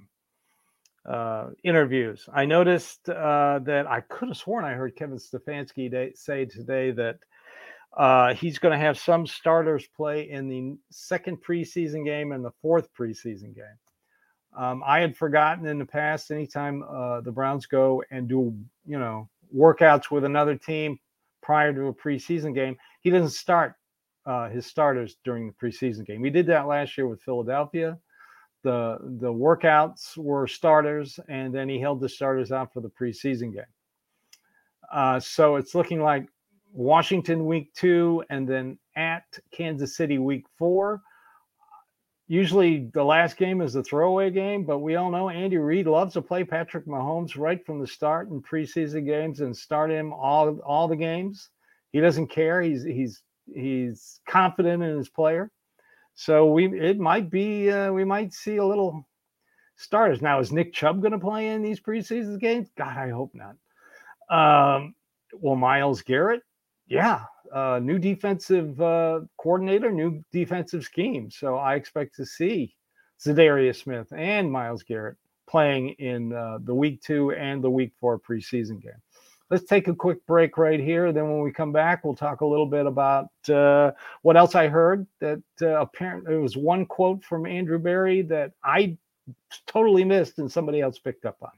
uh, 1.08 1.50
interviews? 1.62 2.28
I 2.32 2.44
noticed 2.44 3.08
uh, 3.08 3.60
that 3.64 3.86
I 3.86 4.00
could 4.00 4.28
have 4.28 4.36
sworn 4.36 4.64
I 4.64 4.72
heard 4.72 4.96
Kevin 4.96 5.18
Stefanski 5.18 6.16
say 6.16 6.44
today 6.44 6.90
that 6.90 7.18
uh, 7.96 8.34
he's 8.34 8.58
going 8.58 8.72
to 8.72 8.84
have 8.84 8.98
some 8.98 9.26
starters 9.26 9.86
play 9.96 10.28
in 10.28 10.48
the 10.48 10.76
second 10.90 11.38
preseason 11.42 12.04
game 12.04 12.32
and 12.32 12.44
the 12.44 12.52
fourth 12.60 12.88
preseason 12.92 13.54
game. 13.54 13.78
Um, 14.56 14.82
I 14.84 15.00
had 15.00 15.16
forgotten 15.16 15.66
in 15.66 15.78
the 15.78 15.84
past, 15.84 16.30
anytime 16.30 16.82
uh, 16.82 17.20
the 17.20 17.32
Browns 17.32 17.66
go 17.66 18.02
and 18.10 18.28
do, 18.28 18.54
you 18.86 18.98
know, 18.98 19.28
workouts 19.56 20.10
with 20.10 20.24
another 20.24 20.56
team 20.56 20.98
prior 21.44 21.72
to 21.74 21.86
a 21.88 21.94
preseason 21.94 22.54
game, 22.54 22.76
he 23.02 23.10
doesn't 23.10 23.30
start 23.30 23.74
uh, 24.26 24.48
his 24.48 24.66
starters 24.66 25.18
during 25.24 25.46
the 25.46 25.52
preseason 25.52 26.06
game. 26.06 26.22
We 26.22 26.30
did 26.30 26.46
that 26.46 26.66
last 26.66 26.96
year 26.96 27.06
with 27.06 27.20
Philadelphia. 27.22 27.98
The 28.62 28.96
the 29.20 29.32
workouts 29.32 30.16
were 30.16 30.46
starters, 30.46 31.20
and 31.28 31.54
then 31.54 31.68
he 31.68 31.78
held 31.78 32.00
the 32.00 32.08
starters 32.08 32.50
out 32.50 32.72
for 32.72 32.80
the 32.80 32.88
preseason 32.88 33.52
game. 33.52 33.64
Uh, 34.90 35.20
so 35.20 35.56
it's 35.56 35.74
looking 35.74 36.00
like 36.00 36.26
Washington 36.72 37.44
week 37.44 37.74
two, 37.74 38.24
and 38.30 38.48
then 38.48 38.78
at 38.96 39.24
Kansas 39.52 39.96
City 39.96 40.16
week 40.16 40.46
four. 40.56 41.02
Usually 42.26 42.90
the 42.94 43.04
last 43.04 43.36
game 43.36 43.60
is 43.60 43.74
a 43.74 43.82
throwaway 43.82 44.30
game, 44.30 44.64
but 44.64 44.78
we 44.78 44.96
all 44.96 45.10
know 45.10 45.28
Andy 45.28 45.58
Reid 45.58 45.86
loves 45.86 46.14
to 46.14 46.22
play 46.22 46.42
Patrick 46.42 46.86
Mahomes 46.86 47.36
right 47.36 47.64
from 47.66 47.80
the 47.80 47.86
start 47.86 48.30
in 48.30 48.40
preseason 48.40 49.04
games 49.04 49.40
and 49.40 49.54
start 49.54 49.90
him 49.90 50.12
all 50.12 50.58
all 50.60 50.88
the 50.88 50.96
games. 50.96 51.50
He 51.92 52.00
doesn't 52.00 52.28
care. 52.28 52.62
He's 52.62 52.82
he's 52.82 53.22
he's 53.54 54.20
confident 54.26 54.82
in 54.82 54.96
his 54.96 55.10
player. 55.10 55.50
So 56.14 56.46
we 56.46 56.80
it 56.80 56.98
might 56.98 57.30
be 57.30 57.70
uh, 57.70 57.92
we 57.92 58.04
might 58.04 58.32
see 58.32 58.56
a 58.56 58.64
little 58.64 59.06
starters 59.76 60.22
now. 60.22 60.40
Is 60.40 60.50
Nick 60.50 60.72
Chubb 60.72 61.02
going 61.02 61.12
to 61.12 61.18
play 61.18 61.48
in 61.48 61.62
these 61.62 61.80
preseason 61.80 62.40
games? 62.40 62.68
God, 62.76 62.96
I 62.96 63.10
hope 63.10 63.34
not. 63.34 63.56
Um, 64.30 64.94
well, 65.34 65.56
Myles 65.56 66.02
Garrett, 66.02 66.42
yeah, 66.86 67.24
uh, 67.52 67.80
new 67.82 67.98
defensive 67.98 68.80
uh, 68.80 69.20
coordinator, 69.38 69.90
new 69.90 70.22
defensive 70.32 70.84
scheme. 70.84 71.30
So 71.30 71.56
I 71.56 71.74
expect 71.74 72.14
to 72.16 72.26
see 72.26 72.74
Za'Darius 73.24 73.82
Smith 73.82 74.12
and 74.14 74.50
Myles 74.50 74.82
Garrett 74.82 75.16
playing 75.46 75.90
in 75.90 76.32
uh, 76.32 76.58
the 76.62 76.74
week 76.74 77.02
two 77.02 77.32
and 77.32 77.62
the 77.62 77.70
week 77.70 77.92
four 78.00 78.18
preseason 78.18 78.82
game. 78.82 78.92
Let's 79.50 79.64
take 79.64 79.88
a 79.88 79.94
quick 79.94 80.24
break 80.26 80.56
right 80.56 80.80
here. 80.80 81.12
Then 81.12 81.30
when 81.30 81.42
we 81.42 81.52
come 81.52 81.70
back, 81.70 82.02
we'll 82.02 82.16
talk 82.16 82.40
a 82.40 82.46
little 82.46 82.66
bit 82.66 82.86
about 82.86 83.28
uh, 83.48 83.92
what 84.22 84.36
else 84.36 84.54
I 84.54 84.68
heard. 84.68 85.06
That 85.20 85.42
uh, 85.60 85.80
apparently 85.80 86.32
there 86.32 86.40
was 86.40 86.56
one 86.56 86.86
quote 86.86 87.22
from 87.22 87.46
Andrew 87.46 87.78
Berry 87.78 88.22
that 88.22 88.52
I 88.64 88.96
totally 89.66 90.04
missed 90.04 90.38
and 90.38 90.50
somebody 90.50 90.80
else 90.80 90.98
picked 90.98 91.26
up 91.26 91.36
on. 91.42 91.50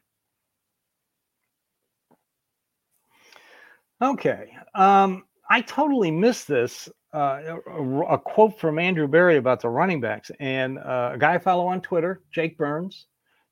Okay. 4.02 4.56
Um, 4.74 5.24
I 5.48 5.60
totally 5.62 6.10
missed 6.10 6.48
this. 6.48 6.88
Uh, 7.14 7.58
a, 7.66 8.00
a, 8.02 8.18
quote 8.18 8.58
from 8.60 8.78
Andrew 8.78 9.08
Berry 9.08 9.38
about 9.38 9.62
the 9.62 9.70
running 9.70 10.02
backs, 10.02 10.30
and 10.38 10.78
uh, 10.78 11.12
a 11.14 11.18
guy 11.18 11.34
I 11.34 11.38
follow 11.38 11.66
on 11.66 11.80
Twitter, 11.80 12.20
Jake 12.30 12.58
Burns, 12.58 13.06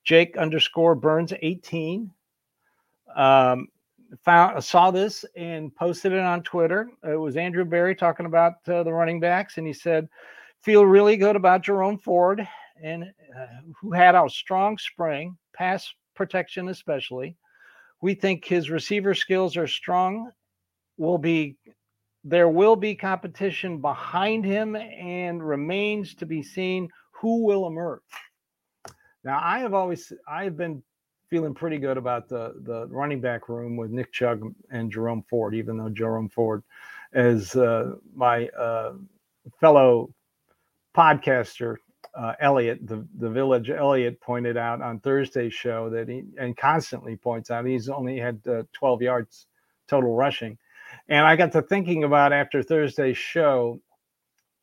Jake 0.04 0.36
underscore 0.36 0.94
Burns 0.94 1.32
18. 1.40 2.10
Um, 3.16 3.68
found 4.22 4.62
saw 4.62 4.90
this 4.90 5.24
and 5.34 5.74
posted 5.74 6.12
it 6.12 6.18
on 6.18 6.42
Twitter. 6.42 6.90
It 7.04 7.16
was 7.16 7.38
Andrew 7.38 7.64
Berry 7.64 7.94
talking 7.94 8.26
about 8.26 8.68
uh, 8.68 8.82
the 8.82 8.92
running 8.92 9.18
backs, 9.18 9.56
and 9.56 9.66
he 9.66 9.72
said, 9.72 10.08
"Feel 10.60 10.84
really 10.84 11.16
good 11.16 11.36
about 11.36 11.62
Jerome 11.62 11.98
Ford, 11.98 12.46
and 12.82 13.04
uh, 13.04 13.46
who 13.80 13.92
had 13.92 14.14
a 14.14 14.28
strong 14.28 14.76
spring, 14.76 15.38
pass 15.54 15.90
protection 16.14 16.68
especially. 16.68 17.34
We 18.04 18.12
think 18.12 18.44
his 18.44 18.68
receiver 18.68 19.14
skills 19.14 19.56
are 19.56 19.66
strong. 19.66 20.30
Will 20.98 21.16
be 21.16 21.56
there 22.22 22.50
will 22.50 22.76
be 22.76 22.94
competition 22.94 23.80
behind 23.80 24.44
him, 24.44 24.76
and 24.76 25.42
remains 25.42 26.14
to 26.16 26.26
be 26.26 26.42
seen 26.42 26.90
who 27.12 27.42
will 27.46 27.66
emerge." 27.66 28.02
Now, 29.24 29.40
I 29.42 29.60
have 29.60 29.72
always 29.72 30.12
I 30.28 30.44
have 30.44 30.54
been 30.54 30.82
feeling 31.30 31.54
pretty 31.54 31.78
good 31.78 31.96
about 31.96 32.28
the 32.28 32.60
the 32.64 32.88
running 32.88 33.22
back 33.22 33.48
room 33.48 33.74
with 33.74 33.90
Nick 33.90 34.12
Chubb 34.12 34.42
and 34.70 34.92
Jerome 34.92 35.24
Ford, 35.30 35.54
even 35.54 35.78
though 35.78 35.88
Jerome 35.88 36.28
Ford, 36.28 36.62
as 37.14 37.56
uh, 37.56 37.94
my 38.14 38.48
uh, 38.48 38.92
fellow 39.60 40.12
podcaster 40.94 41.76
uh, 42.16 42.34
Elliot, 42.40 42.86
the 42.86 43.06
the 43.18 43.30
Village 43.30 43.70
Elliot 43.70 44.20
pointed 44.20 44.56
out 44.56 44.80
on 44.80 45.00
Thursday's 45.00 45.54
show 45.54 45.90
that 45.90 46.08
he 46.08 46.24
and 46.38 46.56
constantly 46.56 47.16
points 47.16 47.50
out 47.50 47.66
he's 47.66 47.88
only 47.88 48.18
had 48.18 48.40
uh, 48.46 48.62
12 48.72 49.02
yards 49.02 49.46
total 49.88 50.14
rushing, 50.14 50.56
and 51.08 51.26
I 51.26 51.36
got 51.36 51.52
to 51.52 51.62
thinking 51.62 52.04
about 52.04 52.32
after 52.32 52.62
Thursday's 52.62 53.18
show. 53.18 53.80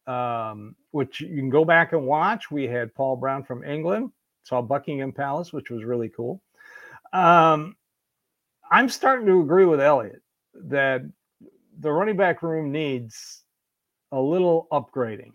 Um, 0.07 0.75
which 0.89 1.21
you 1.21 1.37
can 1.37 1.49
go 1.49 1.63
back 1.63 1.93
and 1.93 2.05
watch. 2.05 2.49
We 2.49 2.67
had 2.67 2.93
Paul 2.93 3.15
Brown 3.15 3.43
from 3.43 3.63
England, 3.63 4.11
saw 4.43 4.61
Buckingham 4.61 5.13
Palace, 5.13 5.53
which 5.53 5.69
was 5.69 5.83
really 5.83 6.09
cool. 6.09 6.41
Um, 7.13 7.75
I'm 8.71 8.89
starting 8.89 9.27
to 9.27 9.41
agree 9.41 9.65
with 9.65 9.79
Elliot 9.79 10.21
that 10.53 11.01
the 11.79 11.91
running 11.91 12.17
back 12.17 12.41
room 12.41 12.71
needs 12.71 13.43
a 14.11 14.19
little 14.19 14.67
upgrading. 14.71 15.31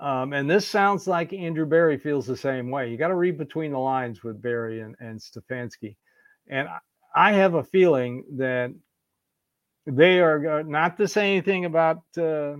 Um, 0.00 0.32
and 0.32 0.50
this 0.50 0.66
sounds 0.66 1.06
like 1.06 1.32
Andrew 1.32 1.66
Berry 1.66 1.98
feels 1.98 2.26
the 2.26 2.36
same 2.36 2.70
way. 2.70 2.90
You 2.90 2.96
got 2.96 3.08
to 3.08 3.14
read 3.14 3.36
between 3.36 3.72
the 3.72 3.78
lines 3.78 4.24
with 4.24 4.40
Berry 4.40 4.80
and, 4.80 4.96
and 4.98 5.20
Stefanski. 5.20 5.96
And 6.48 6.68
I 7.14 7.32
have 7.32 7.54
a 7.54 7.62
feeling 7.62 8.24
that 8.36 8.72
they 9.86 10.20
are 10.20 10.62
not 10.62 10.96
to 10.96 11.06
say 11.06 11.32
anything 11.32 11.66
about 11.66 12.02
uh, 12.16 12.54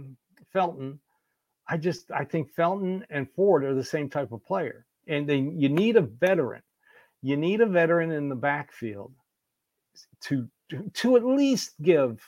Felton. 0.52 1.00
I 1.66 1.76
just 1.76 2.11
I 2.11 2.25
think 2.25 2.52
Felton 2.52 3.06
and 3.11 3.30
Ford 3.30 3.64
are 3.64 3.75
the 3.75 3.85
same 3.85 4.11
type 4.11 4.32
of 4.32 4.44
player, 4.44 4.87
and 5.06 5.28
they, 5.28 5.37
you 5.37 5.68
need 5.68 5.97
a 5.97 6.02
veteran 6.02 6.62
you 7.23 7.37
need 7.37 7.61
a 7.61 7.66
veteran 7.66 8.11
in 8.11 8.28
the 8.28 8.35
backfield 8.35 9.12
to 10.23 10.49
to 10.94 11.16
at 11.16 11.25
least 11.25 11.75
give 11.82 12.20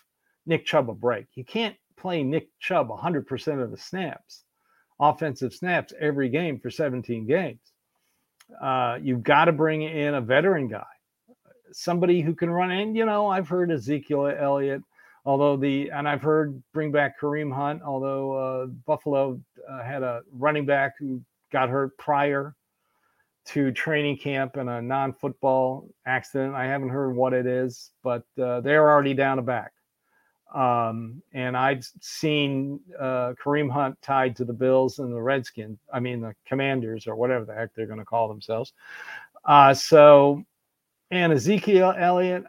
Nick 0.47 0.67
Chubb 0.67 0.91
a 0.91 0.95
break. 0.95 1.27
You 1.35 1.45
can't 1.45 1.77
play 1.97 2.23
Nick 2.23 2.49
Chubb 2.59 2.89
100% 2.89 3.63
of 3.63 3.71
the 3.71 3.77
snaps, 3.77 4.45
offensive 5.03 5.53
snaps 5.53 5.93
every 6.01 6.29
game 6.29 6.59
for 6.59 6.71
17 6.71 7.27
games. 7.27 7.59
Uh, 8.61 8.99
you've 9.03 9.23
got 9.23 9.47
to 9.47 9.53
bring 9.53 9.83
in 9.83 10.15
a 10.15 10.21
veteran 10.21 10.69
guy, 10.69 10.85
somebody 11.73 12.21
who 12.21 12.35
can 12.35 12.51
run. 12.51 12.71
And 12.71 12.97
you 12.97 13.05
know, 13.05 13.27
I've 13.27 13.49
heard 13.49 13.73
Ezekiel 13.73 14.29
Elliott, 14.39 14.83
although 15.25 15.57
the 15.57 15.91
and 15.91 16.09
I've 16.09 16.23
heard 16.23 16.63
bring 16.73 16.93
back 16.93 17.19
Kareem 17.21 17.53
Hunt, 17.53 17.83
although 17.83 18.33
uh, 18.33 18.67
Buffalo 18.87 19.41
uh, 19.69 19.83
had 19.83 20.03
a 20.03 20.23
running 20.33 20.67
back 20.67 20.93
who 20.99 21.21
got 21.51 21.69
hurt 21.69 21.97
prior 21.99 22.55
to 23.45 23.73
training 23.73 24.19
camp 24.19 24.57
in 24.57 24.69
a 24.69 24.81
non-football 24.81 25.89
accident. 26.07 26.55
I 26.55 26.67
haven't 26.67 26.91
heard 26.91 27.17
what 27.17 27.33
it 27.33 27.47
is, 27.47 27.91
but 28.05 28.25
uh, 28.41 28.61
they're 28.61 28.89
already 28.89 29.15
down 29.15 29.41
a 29.41 29.43
back. 29.43 29.73
Um, 30.55 31.23
and 31.33 31.57
I've 31.57 31.87
seen 32.01 32.81
uh, 32.99 33.33
Kareem 33.43 33.71
Hunt 33.71 33.97
tied 34.03 34.37
to 34.37 34.45
the 34.45 34.53
Bills 34.53 34.99
and 34.99 35.13
the 35.13 35.23
Redskins. 35.23 35.79
I 35.93 36.01
mean 36.01 36.21
the 36.21 36.35
Commanders 36.47 37.07
or 37.07 37.17
whatever 37.17 37.45
the 37.45 37.55
heck 37.55 37.75
they're 37.75 37.87
going 37.87 37.99
to 37.99 38.05
call 38.05 38.29
themselves. 38.29 38.73
Uh, 39.45 39.73
so, 39.73 40.45
and 41.11 41.33
Ezekiel 41.33 41.95
Elliott, 41.97 42.45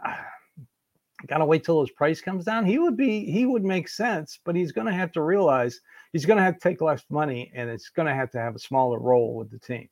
gotta 1.28 1.46
wait 1.46 1.64
till 1.64 1.80
his 1.80 1.92
price 1.92 2.22
comes 2.22 2.46
down. 2.46 2.66
He 2.66 2.78
would 2.80 2.98
be 2.98 3.26
he 3.26 3.46
would 3.46 3.64
make 3.64 3.88
sense, 3.88 4.40
but 4.44 4.56
he's 4.56 4.72
going 4.72 4.88
to 4.88 4.94
have 4.94 5.12
to 5.14 5.22
realize 5.22 5.80
he's 6.12 6.26
going 6.26 6.38
to 6.38 6.44
have 6.44 6.56
to 6.56 6.60
take 6.60 6.82
less 6.82 7.04
money, 7.10 7.52
and 7.56 7.70
it's 7.70 7.90
going 7.90 8.08
to 8.08 8.14
have 8.14 8.32
to 8.32 8.40
have 8.40 8.56
a 8.56 8.60
smaller 8.60 9.00
role 9.00 9.36
with 9.36 9.50
the 9.50 9.60
team. 9.60 9.90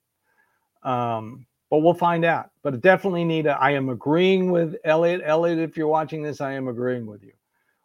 Um, 0.83 1.45
but 1.69 1.79
we'll 1.79 1.93
find 1.93 2.25
out. 2.25 2.49
But 2.63 2.81
definitely 2.81 3.23
need 3.23 3.45
a, 3.45 3.51
I 3.51 3.71
am 3.71 3.89
agreeing 3.89 4.51
with 4.51 4.75
Elliot. 4.83 5.21
Elliot, 5.23 5.59
if 5.59 5.77
you're 5.77 5.87
watching 5.87 6.21
this, 6.21 6.41
I 6.41 6.53
am 6.53 6.67
agreeing 6.67 7.05
with 7.05 7.23
you. 7.23 7.31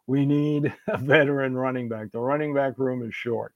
We 0.07 0.25
need 0.25 0.73
a 0.87 0.97
veteran 0.97 1.55
running 1.55 1.89
back. 1.89 2.11
The 2.11 2.19
running 2.19 2.53
back 2.53 2.77
room 2.77 3.07
is 3.07 3.13
short. 3.13 3.53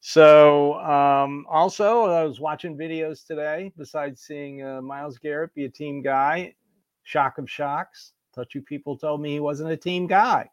So, 0.00 0.74
um, 0.80 1.44
also, 1.48 2.06
I 2.06 2.24
was 2.24 2.40
watching 2.40 2.76
videos 2.76 3.26
today. 3.26 3.70
Besides 3.76 4.22
seeing 4.22 4.62
uh, 4.64 4.80
Myles 4.80 5.18
Garrett 5.18 5.54
be 5.54 5.66
a 5.66 5.68
team 5.68 6.02
guy, 6.02 6.54
shock 7.02 7.38
of 7.38 7.50
shocks. 7.50 8.12
Thought 8.34 8.54
you 8.54 8.62
people 8.62 8.96
told 8.96 9.20
me 9.20 9.32
he 9.32 9.40
wasn't 9.40 9.70
a 9.70 9.76
team 9.76 10.06
guy. 10.06 10.48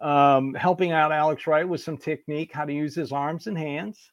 Um, 0.00 0.54
helping 0.54 0.92
out 0.92 1.12
Alex 1.12 1.46
Wright 1.46 1.68
with 1.68 1.80
some 1.80 1.98
technique, 1.98 2.52
how 2.52 2.64
to 2.64 2.72
use 2.72 2.94
his 2.94 3.12
arms 3.12 3.46
and 3.46 3.56
hands. 3.56 4.10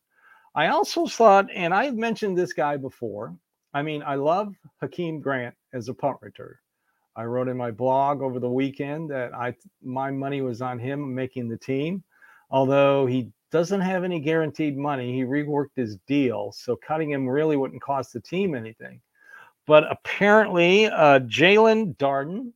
I 0.54 0.68
also 0.68 1.08
thought, 1.08 1.48
and 1.54 1.74
I 1.74 1.86
have 1.86 1.96
mentioned 1.96 2.38
this 2.38 2.54
guy 2.54 2.78
before, 2.78 3.36
I 3.74 3.82
mean, 3.84 4.04
I 4.04 4.16
love 4.16 4.54
Jakeem 4.82 5.22
Grant 5.22 5.56
as 5.74 5.88
a 5.88 5.94
punt 5.94 6.18
returner. 6.22 6.56
I 7.16 7.26
wrote 7.26 7.48
in 7.48 7.58
my 7.58 7.72
blog 7.72 8.22
over 8.22 8.40
the 8.40 8.50
weekend 8.50 9.10
that 9.12 9.34
I 9.34 9.54
my 9.84 10.12
money 10.12 10.42
was 10.42 10.62
on 10.62 10.80
him 10.80 11.14
making 11.14 11.50
the 11.50 11.58
team, 11.58 12.04
although 12.50 13.06
he 13.06 13.32
doesn't 13.52 13.82
have 13.82 14.04
any 14.04 14.20
guaranteed 14.20 14.78
money. 14.78 15.14
He 15.14 15.24
reworked 15.24 15.76
his 15.76 15.98
deal, 16.08 16.54
so 16.54 16.76
cutting 16.76 17.12
him 17.12 17.28
really 17.28 17.58
wouldn't 17.58 17.82
cost 17.82 18.14
the 18.14 18.22
team 18.22 18.56
anything. 18.56 19.02
But 19.68 19.92
apparently, 19.92 20.88
uh, 20.88 21.20
Jaelon 21.20 21.96
Darden 21.98 22.54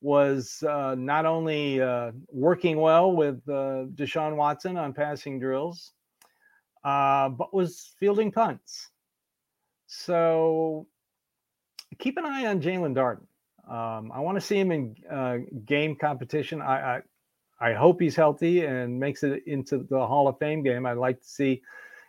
was 0.00 0.62
uh, 0.68 0.94
not 0.96 1.26
only 1.26 1.80
uh, 1.80 2.12
working 2.30 2.76
well 2.76 3.12
with 3.12 3.40
uh, 3.48 3.86
Deshaun 3.94 4.36
Watson 4.36 4.76
on 4.76 4.92
passing 4.92 5.38
drills, 5.38 5.92
uh, 6.84 7.28
but 7.28 7.54
was 7.54 7.94
fielding 7.98 8.32
punts. 8.32 8.90
So 9.86 10.86
keep 11.98 12.16
an 12.16 12.26
eye 12.26 12.46
on 12.46 12.60
Jaelon 12.60 12.94
Darden. 12.94 13.26
Um, 13.68 14.10
I 14.12 14.20
want 14.20 14.36
to 14.36 14.40
see 14.40 14.58
him 14.58 14.72
in 14.72 14.96
uh, 15.10 15.38
game 15.64 15.96
competition. 15.96 16.60
I, 16.60 16.96
I, 16.96 17.70
I 17.70 17.74
hope 17.74 18.00
he's 18.00 18.16
healthy 18.16 18.64
and 18.64 18.98
makes 18.98 19.22
it 19.22 19.44
into 19.46 19.86
the 19.88 20.04
Hall 20.06 20.26
of 20.28 20.38
Fame 20.38 20.62
game. 20.62 20.84
I'd 20.84 20.96
like 20.96 21.20
to 21.20 21.28
see, 21.28 21.62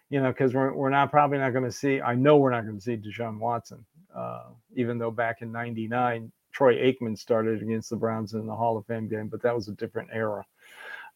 you 0.09 0.21
know, 0.21 0.31
because 0.31 0.53
we're 0.53 0.73
we're 0.73 0.89
not 0.89 1.11
probably 1.11 1.37
not 1.37 1.51
going 1.51 1.65
to 1.65 1.71
see. 1.71 2.01
I 2.01 2.15
know 2.15 2.37
we're 2.37 2.51
not 2.51 2.65
going 2.65 2.77
to 2.77 2.81
see 2.81 2.97
Deshaun 2.97 3.37
Watson, 3.37 3.85
uh, 4.15 4.45
even 4.75 4.97
though 4.97 5.11
back 5.11 5.41
in 5.41 5.51
'99 5.51 6.31
Troy 6.53 6.75
Aikman 6.75 7.17
started 7.17 7.61
against 7.61 7.89
the 7.89 7.95
Browns 7.95 8.33
in 8.33 8.45
the 8.45 8.55
Hall 8.55 8.77
of 8.77 8.85
Fame 8.85 9.07
game, 9.07 9.27
but 9.27 9.41
that 9.41 9.53
was 9.53 9.67
a 9.67 9.73
different 9.73 10.09
era. 10.13 10.45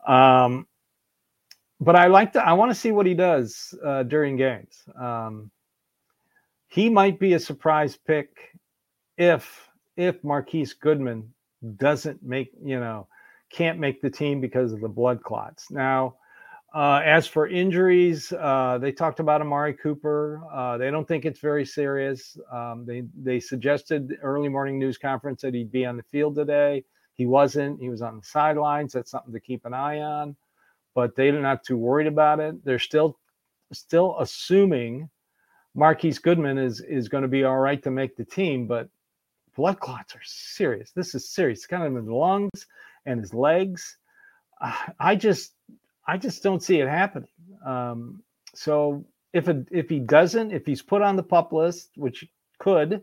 Um, 0.05 0.67
but 1.79 1.95
I 1.95 2.07
like 2.07 2.33
to. 2.33 2.45
I 2.45 2.53
want 2.53 2.71
to 2.71 2.75
see 2.75 2.91
what 2.91 3.05
he 3.05 3.13
does 3.13 3.73
uh, 3.83 4.03
during 4.03 4.35
games. 4.35 4.83
Um, 4.99 5.51
he 6.67 6.89
might 6.89 7.19
be 7.19 7.33
a 7.33 7.39
surprise 7.39 7.95
pick 7.95 8.29
if 9.17 9.66
if 9.97 10.23
Marquise 10.23 10.73
Goodwin 10.73 11.29
doesn't 11.77 12.23
make, 12.23 12.51
you 12.63 12.79
know, 12.79 13.07
can't 13.49 13.79
make 13.79 14.01
the 14.01 14.09
team 14.09 14.39
because 14.39 14.71
of 14.71 14.81
the 14.81 14.87
blood 14.87 15.23
clots. 15.23 15.71
Now, 15.71 16.15
uh, 16.73 17.01
as 17.03 17.25
for 17.25 17.47
injuries, 17.47 18.31
uh, 18.33 18.77
they 18.79 18.91
talked 18.91 19.19
about 19.19 19.41
Amari 19.41 19.73
Cooper. 19.73 20.43
Uh, 20.53 20.77
they 20.77 20.91
don't 20.91 21.07
think 21.07 21.25
it's 21.25 21.39
very 21.39 21.65
serious. 21.65 22.37
Um, 22.51 22.85
they 22.85 23.03
they 23.19 23.39
suggested 23.39 24.17
early 24.21 24.49
morning 24.49 24.77
news 24.77 24.97
conference 24.97 25.41
that 25.41 25.53
he'd 25.53 25.71
be 25.71 25.85
on 25.85 25.97
the 25.97 26.03
field 26.03 26.35
today. 26.35 26.83
He 27.13 27.25
wasn't. 27.25 27.81
He 27.81 27.89
was 27.89 28.01
on 28.01 28.17
the 28.17 28.23
sidelines. 28.23 28.93
That's 28.93 29.11
something 29.11 29.33
to 29.33 29.39
keep 29.39 29.65
an 29.65 29.73
eye 29.73 30.01
on. 30.01 30.35
But 30.93 31.15
they're 31.15 31.31
not 31.31 31.63
too 31.63 31.77
worried 31.77 32.07
about 32.07 32.39
it. 32.39 32.63
They're 32.63 32.79
still 32.79 33.17
still 33.71 34.17
assuming 34.19 35.09
Marquise 35.73 36.19
Goodwin 36.19 36.57
is 36.57 36.81
is 36.81 37.07
going 37.07 37.23
to 37.23 37.27
be 37.27 37.43
all 37.43 37.57
right 37.59 37.81
to 37.81 37.91
make 37.91 38.17
the 38.17 38.25
team, 38.25 38.67
but 38.67 38.89
blood 39.57 39.79
clots 39.79 40.15
are 40.15 40.21
serious. 40.23 40.91
This 40.91 41.15
is 41.15 41.29
serious. 41.29 41.59
It's 41.59 41.67
kind 41.67 41.83
of 41.83 41.97
in 41.97 42.05
the 42.05 42.13
lungs 42.13 42.67
and 43.05 43.19
his 43.19 43.33
legs. 43.33 43.97
Uh, 44.61 44.75
I 44.99 45.15
just, 45.15 45.53
I 46.07 46.17
just 46.17 46.43
don't 46.43 46.63
see 46.63 46.79
it 46.79 46.87
happening. 46.87 47.27
Um, 47.65 48.21
so 48.53 49.03
if 49.33 49.49
it, 49.49 49.67
if 49.71 49.89
he 49.89 49.99
doesn't, 49.99 50.51
if 50.51 50.65
he's 50.65 50.83
put 50.83 51.01
on 51.01 51.15
the 51.15 51.23
pup 51.23 51.51
list, 51.51 51.89
which 51.95 52.23
could, 52.59 53.01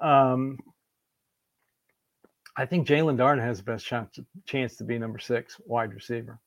um, 0.00 0.58
I 2.56 2.66
think 2.66 2.86
Jaelon 2.86 3.16
Darden 3.16 3.42
has 3.42 3.58
the 3.58 3.64
best 3.64 3.84
chance, 3.84 4.16
chance 4.46 4.76
to 4.76 4.84
be 4.84 4.96
number 4.96 5.18
six 5.18 5.60
wide 5.66 5.92
receiver. 5.92 6.38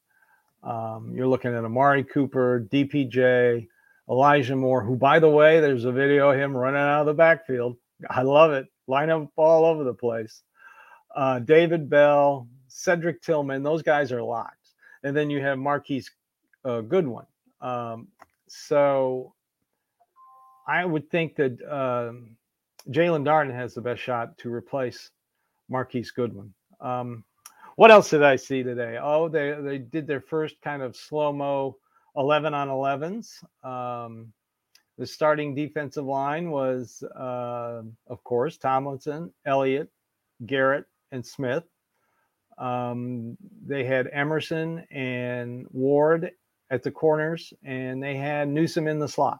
Um, 0.63 1.12
you're 1.13 1.27
looking 1.27 1.53
at 1.53 1.65
Amari 1.65 2.05
Cooper, 2.05 2.65
DPJ, 2.72 3.67
Elijah 4.10 4.55
Moore, 4.55 4.84
who, 4.84 4.96
by 4.96 5.19
the 5.19 5.29
way, 5.29 5.60
there's 5.60 5.84
a 5.84 5.91
video 5.91 6.31
of 6.31 6.39
him 6.39 6.55
running 6.55 6.79
out 6.79 7.01
of 7.01 7.07
the 7.07 7.13
backfield. 7.13 7.75
I 8.10 8.22
love 8.22 8.53
it 8.53 8.67
line 8.88 9.10
up 9.10 9.29
all 9.36 9.65
over 9.65 9.84
the 9.84 9.94
place. 9.94 10.44
Uh, 11.15 11.39
David 11.39 11.89
Bell, 11.89 12.48
Cedric 12.67 13.22
Tillman, 13.22 13.63
those 13.63 13.82
guys 13.82 14.12
are 14.12 14.24
locked. 14.24 14.70
And 15.03 15.15
then 15.15 15.29
you 15.29 15.41
have 15.41 15.58
Marquise 15.58 16.10
uh, 16.65 16.82
Goodwin. 16.82 17.25
Um, 17.62 18.08
so 18.48 19.33
I 20.68 20.85
would 20.85 21.09
think 21.09 21.35
that 21.35 21.61
uh, 21.64 22.14
Jaelon 22.92 23.24
Darden 23.24 23.53
has 23.53 23.74
the 23.74 23.81
best 23.81 24.01
shot 24.01 24.38
to 24.40 24.53
replace 24.53 25.11
Marquise 25.70 26.11
Goodwin. 26.11 26.53
Um, 26.81 27.24
what 27.75 27.92
else 27.92 28.09
did 28.09 28.24
I 28.24 28.35
see 28.35 28.64
today? 28.64 28.98
Oh, 29.01 29.29
they 29.29 29.55
they 29.61 29.77
did 29.77 30.07
their 30.07 30.22
first 30.22 30.55
kind 30.61 30.81
of 30.81 30.96
slow 30.96 31.31
mo 31.31 31.77
11 32.16 32.53
on 32.53 32.68
11s. 32.68 33.44
Um, 33.64 34.33
the 34.98 35.05
starting 35.05 35.53
defensive 35.53 36.05
line 36.05 36.50
was, 36.50 37.03
uh, 37.16 37.83
of 38.07 38.24
course, 38.24 38.57
Tomlinson, 38.57 39.31
Elliott, 39.46 39.90
Garrett, 40.46 40.86
and 41.12 41.25
Smith. 41.25 41.64
Um, 42.57 43.38
they 43.66 43.83
had 43.83 44.10
Emerson 44.12 44.79
and 44.90 45.68
Ward 45.72 46.31
at 46.72 46.81
the 46.81 46.92
corners, 46.92 47.53
and 47.64 48.01
they 48.01 48.16
had 48.16 48.50
Newsome 48.50 48.88
in 48.88 48.98
the 48.98 49.07
slot. 49.07 49.40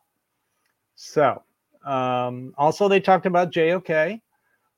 So, 0.96 1.42
um, 1.86 2.54
also 2.58 2.88
they 2.88 3.00
talked 3.00 3.26
about 3.26 3.52
JOK 3.52 4.22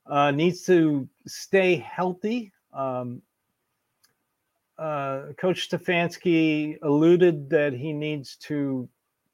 uh, 0.10 0.32
needs 0.32 0.64
to 0.66 1.08
stay 1.28 1.76
healthy. 1.76 2.52
Um, 2.74 3.22
uh, 4.78 5.34
Coach 5.38 5.70
Stefanski 5.70 6.78
alluded 6.82 7.50
that 7.50 7.74
he 7.74 7.92
needs 7.92 8.38
to 8.38 8.88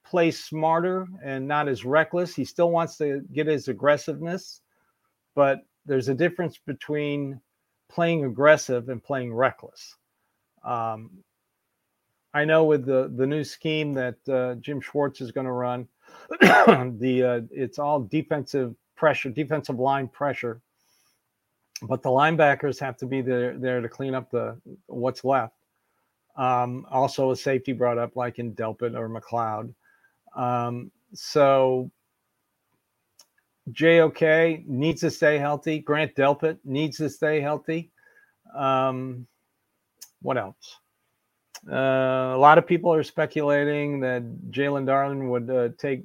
play 0.05 0.31
smarter 0.31 1.07
and 1.23 1.47
not 1.47 1.67
as 1.67 1.83
reckless. 1.83 2.35
He 2.35 2.45
still 2.45 2.71
wants 2.71 2.97
to 2.97 3.21
get 3.33 3.47
his 3.47 3.67
aggressiveness, 3.67 4.61
but 5.35 5.61
there's 5.85 6.09
a 6.09 6.13
difference 6.13 6.57
between 6.65 7.39
playing 7.89 8.25
aggressive 8.25 8.89
and 8.89 9.03
playing 9.03 9.33
reckless. 9.33 9.95
Um, 10.63 11.09
I 12.33 12.43
know 12.43 12.65
with 12.65 12.85
the 12.85 13.11
the 13.15 13.25
new 13.25 13.43
scheme 13.43 13.93
that 13.93 14.17
uh, 14.27 14.55
Jim 14.55 14.81
Schwartz 14.81 15.21
is 15.21 15.31
going 15.31 15.45
to 15.45 15.51
run, 15.51 15.87
the 16.41 17.23
uh, 17.23 17.41
it's 17.51 17.79
all 17.79 18.01
defensive 18.01 18.75
pressure, 18.97 19.29
defensive 19.29 19.79
line 19.79 20.07
pressure, 20.07 20.61
but 21.83 22.03
the 22.03 22.09
linebackers 22.09 22.79
have 22.79 22.97
to 22.97 23.05
be 23.05 23.21
there 23.21 23.57
there 23.57 23.79
to 23.79 23.87
clean 23.87 24.13
up 24.13 24.31
the 24.31 24.59
what's 24.87 25.23
left. 25.23 25.53
Um, 26.35 26.85
also, 26.91 27.31
a 27.31 27.35
safety 27.35 27.71
brought 27.71 27.97
up 27.97 28.17
like 28.17 28.39
in 28.39 28.53
Delpit 28.53 28.97
or 28.97 29.07
McLeod. 29.07 29.73
Um, 30.35 30.91
so 31.13 31.89
JOK 33.71 34.65
needs 34.67 35.01
to 35.01 35.09
stay 35.09 35.37
healthy. 35.37 35.79
Grant 35.79 36.15
Delpit 36.15 36.59
needs 36.63 36.97
to 36.97 37.09
stay 37.09 37.41
healthy. 37.41 37.91
Um, 38.55 39.27
what 40.21 40.37
else? 40.37 40.79
Uh, 41.69 42.33
a 42.35 42.37
lot 42.37 42.57
of 42.57 42.67
people 42.67 42.93
are 42.93 43.03
speculating 43.03 43.99
that 44.01 44.23
Jaelon 44.51 44.85
Darden 44.85 45.29
would 45.29 45.49
uh, 45.49 45.69
take 45.79 46.03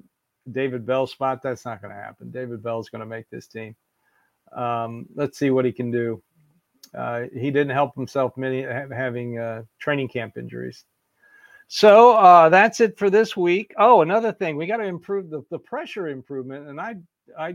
David 0.50 0.86
Bell's 0.86 1.12
spot. 1.12 1.42
That's 1.42 1.64
not 1.64 1.82
going 1.82 1.94
to 1.94 2.00
happen. 2.00 2.30
David 2.30 2.62
Bell 2.62 2.80
is 2.80 2.88
going 2.88 3.00
to 3.00 3.06
make 3.06 3.28
this 3.30 3.46
team. 3.46 3.76
Um, 4.56 5.06
let's 5.14 5.38
see 5.38 5.50
what 5.50 5.64
he 5.64 5.72
can 5.72 5.90
do. 5.90 6.22
Uh, 6.94 7.24
he 7.32 7.50
didn't 7.50 7.70
help 7.70 7.94
himself 7.94 8.36
many 8.36 8.62
having 8.62 9.38
uh, 9.38 9.62
training 9.78 10.08
camp 10.08 10.36
injuries. 10.36 10.84
So 11.72 12.16
uh, 12.16 12.48
that's 12.48 12.80
it 12.80 12.98
for 12.98 13.10
this 13.10 13.36
week. 13.36 13.72
Oh, 13.78 14.02
another 14.02 14.32
thing, 14.32 14.56
we 14.56 14.66
got 14.66 14.78
to 14.78 14.84
improve 14.86 15.30
the, 15.30 15.44
the 15.52 15.58
pressure 15.60 16.08
improvement. 16.08 16.66
And 16.68 16.80
I 16.80 16.96
I 17.38 17.54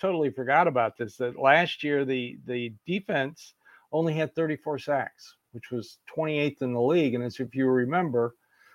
totally 0.00 0.30
forgot 0.30 0.66
about 0.66 0.96
this. 0.96 1.16
That 1.18 1.38
last 1.38 1.84
year 1.84 2.04
the 2.04 2.38
the 2.44 2.74
defense 2.88 3.54
only 3.92 4.14
had 4.14 4.34
34 4.34 4.80
sacks, 4.80 5.36
which 5.52 5.70
was 5.70 5.98
28th 6.12 6.62
in 6.62 6.72
the 6.72 6.82
league. 6.82 7.14
And 7.14 7.22
as 7.22 7.38
if 7.38 7.54
you 7.54 7.68
remember, 7.68 8.34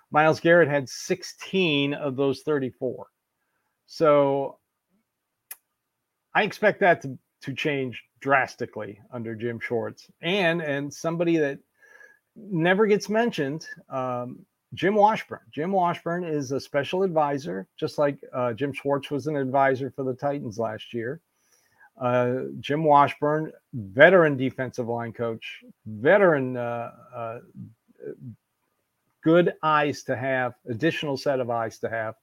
Myles 0.09 0.39
Garrett 0.39 0.69
had 0.69 0.87
16 0.87 1.93
of 1.93 2.15
those 2.15 2.43
34. 2.43 3.07
So 3.87 4.57
I 6.33 6.43
expect 6.43 6.79
that 6.79 7.01
to, 7.01 7.19
to 7.41 7.53
change 7.53 8.01
drastically 8.21 9.01
under 9.11 9.35
Jim 9.35 9.59
Schwartz. 9.59 10.09
And 10.21 10.61
and 10.61 10.93
somebody 10.93 11.35
that 11.39 11.59
never 12.37 12.85
gets 12.85 13.09
mentioned. 13.09 13.67
Um, 13.89 14.45
Jim 14.77 14.93
Washburn. 14.93 15.39
Jim 15.51 15.71
Washburn 15.71 16.23
is 16.23 16.51
a 16.51 16.59
special 16.59 17.01
advisor, 17.01 17.67
just 17.77 17.97
like 17.97 18.19
uh, 18.31 18.53
Jim 18.53 18.71
Schwartz 18.71 19.09
was 19.09 19.25
an 19.25 19.35
advisor 19.35 19.89
for 19.89 20.03
the 20.03 20.13
Titans 20.13 20.59
last 20.59 20.93
year. 20.93 21.19
Uh, 21.99 22.41
Jim 22.59 22.83
Washburn, 22.83 23.51
veteran 23.73 24.37
defensive 24.37 24.87
line 24.87 25.11
coach, 25.11 25.63
veteran, 25.87 26.55
uh, 26.55 26.91
uh 27.13 27.39
good 29.23 29.55
eyes 29.63 30.03
to 30.03 30.15
have, 30.15 30.53
additional 30.69 31.17
set 31.17 31.39
of 31.39 31.49
eyes 31.49 31.79
to 31.79 31.89
have, 31.89 32.13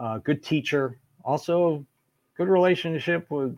uh, 0.00 0.16
good 0.16 0.42
teacher, 0.42 0.98
also 1.26 1.86
good 2.38 2.48
relationship 2.48 3.30
with 3.30 3.56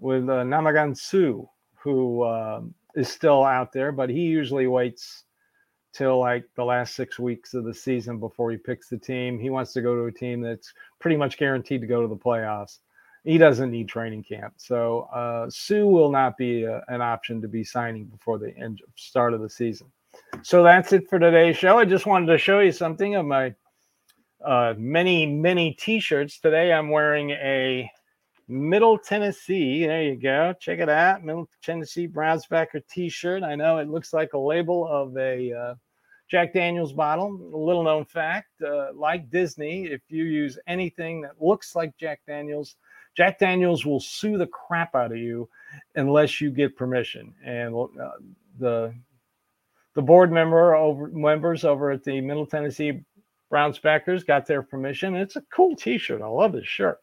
with 0.00 0.28
uh, 0.28 0.94
Suh, 0.94 1.42
who 1.76 2.24
um, 2.24 2.74
is 2.96 3.08
still 3.08 3.44
out 3.44 3.72
there, 3.72 3.92
but 3.92 4.10
he 4.10 4.22
usually 4.22 4.66
waits 4.66 5.22
till 5.96 6.18
like 6.18 6.44
the 6.56 6.64
last 6.64 6.94
six 6.94 7.18
weeks 7.18 7.54
of 7.54 7.64
the 7.64 7.72
season 7.72 8.18
before 8.18 8.50
he 8.50 8.56
picks 8.58 8.88
the 8.88 8.98
team. 8.98 9.38
He 9.38 9.50
wants 9.50 9.72
to 9.72 9.80
go 9.80 9.94
to 9.94 10.04
a 10.04 10.12
team 10.12 10.42
that's 10.42 10.72
pretty 10.98 11.16
much 11.16 11.38
guaranteed 11.38 11.80
to 11.80 11.86
go 11.86 12.02
to 12.02 12.08
the 12.08 12.16
playoffs. 12.16 12.78
he 13.24 13.38
doesn't 13.38 13.70
need 13.70 13.88
training 13.88 14.22
camp. 14.22 14.54
So 14.56 15.08
uh, 15.12 15.50
Suh 15.50 15.86
will 15.86 16.12
not 16.12 16.36
be 16.36 16.64
a, 16.64 16.82
an 16.88 17.00
option 17.02 17.40
to 17.42 17.48
be 17.48 17.64
signing 17.64 18.04
before 18.04 18.38
the 18.38 18.56
end 18.56 18.80
start 18.94 19.34
of 19.34 19.40
the 19.40 19.50
season. 19.50 19.88
So 20.42 20.62
that's 20.62 20.92
it 20.92 21.08
for 21.08 21.18
today's 21.18 21.56
show. 21.56 21.78
I 21.78 21.84
just 21.84 22.06
wanted 22.06 22.26
to 22.26 22.38
show 22.38 22.60
you 22.60 22.72
something 22.72 23.16
of 23.16 23.26
my 23.26 23.54
uh, 24.44 24.74
many 24.78 25.26
many 25.26 25.72
T-shirts. 25.72 26.38
Today 26.38 26.72
I'm 26.72 26.90
wearing 26.90 27.30
a 27.30 27.90
Middle 28.48 28.96
Tennessee. 28.96 29.86
There 29.86 30.04
you 30.04 30.16
go. 30.16 30.54
Check 30.60 30.78
it 30.78 30.88
out. 30.88 31.24
Middle 31.24 31.48
Tennessee 31.62 32.06
Brownsbacker 32.06 32.80
T-shirt. 32.88 33.42
I 33.42 33.56
know 33.56 33.78
it 33.78 33.88
looks 33.88 34.12
like 34.12 34.34
a 34.34 34.38
label 34.38 34.86
of 34.86 35.16
a 35.16 35.52
uh, 35.52 35.74
Jack 36.28 36.52
Daniels 36.52 36.92
bottle. 36.92 37.28
A 37.54 37.56
little 37.56 37.82
known 37.82 38.04
fact, 38.04 38.50
uh, 38.62 38.92
like 38.94 39.30
Disney, 39.30 39.86
if 39.86 40.00
you 40.08 40.24
use 40.24 40.58
anything 40.66 41.20
that 41.22 41.40
looks 41.40 41.74
like 41.76 41.96
Jack 41.96 42.20
Daniels 42.26 42.76
Jack 43.16 43.38
Daniels 43.38 43.86
will 43.86 44.00
sue 44.00 44.36
the 44.36 44.46
crap 44.46 44.94
out 44.94 45.10
of 45.10 45.18
you 45.18 45.48
unless 45.94 46.40
you 46.40 46.50
get 46.50 46.76
permission. 46.76 47.34
And 47.44 47.74
uh, 47.74 48.10
the 48.58 48.94
the 49.94 50.02
board 50.02 50.30
member 50.30 50.74
over 50.74 51.08
members 51.08 51.64
over 51.64 51.90
at 51.90 52.04
the 52.04 52.20
Middle 52.20 52.46
Tennessee 52.46 53.00
Browns 53.48 53.78
backers 53.78 54.22
got 54.22 54.46
their 54.46 54.62
permission. 54.62 55.16
It's 55.16 55.36
a 55.36 55.42
cool 55.50 55.74
T-shirt. 55.74 56.20
I 56.20 56.26
love 56.26 56.52
this 56.52 56.66
shirt. 56.66 56.98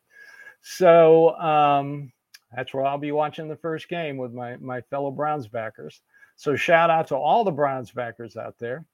So 0.62 1.36
um, 1.38 2.12
that's 2.56 2.74
where 2.74 2.86
I'll 2.86 3.00
be 3.00 3.12
watching 3.12 3.48
the 3.48 3.56
first 3.56 3.90
game 3.90 4.18
with 4.18 4.34
my 4.34 4.56
my 4.58 4.82
fellow 4.82 5.10
Browns 5.10 5.48
backers. 5.48 6.02
So 6.36 6.56
shout 6.56 6.92
out 6.92 7.08
to 7.08 7.16
all 7.16 7.44
the 7.44 7.52
Browns 7.52 7.90
backers 7.90 8.38
out 8.38 8.56
there. 8.60 8.86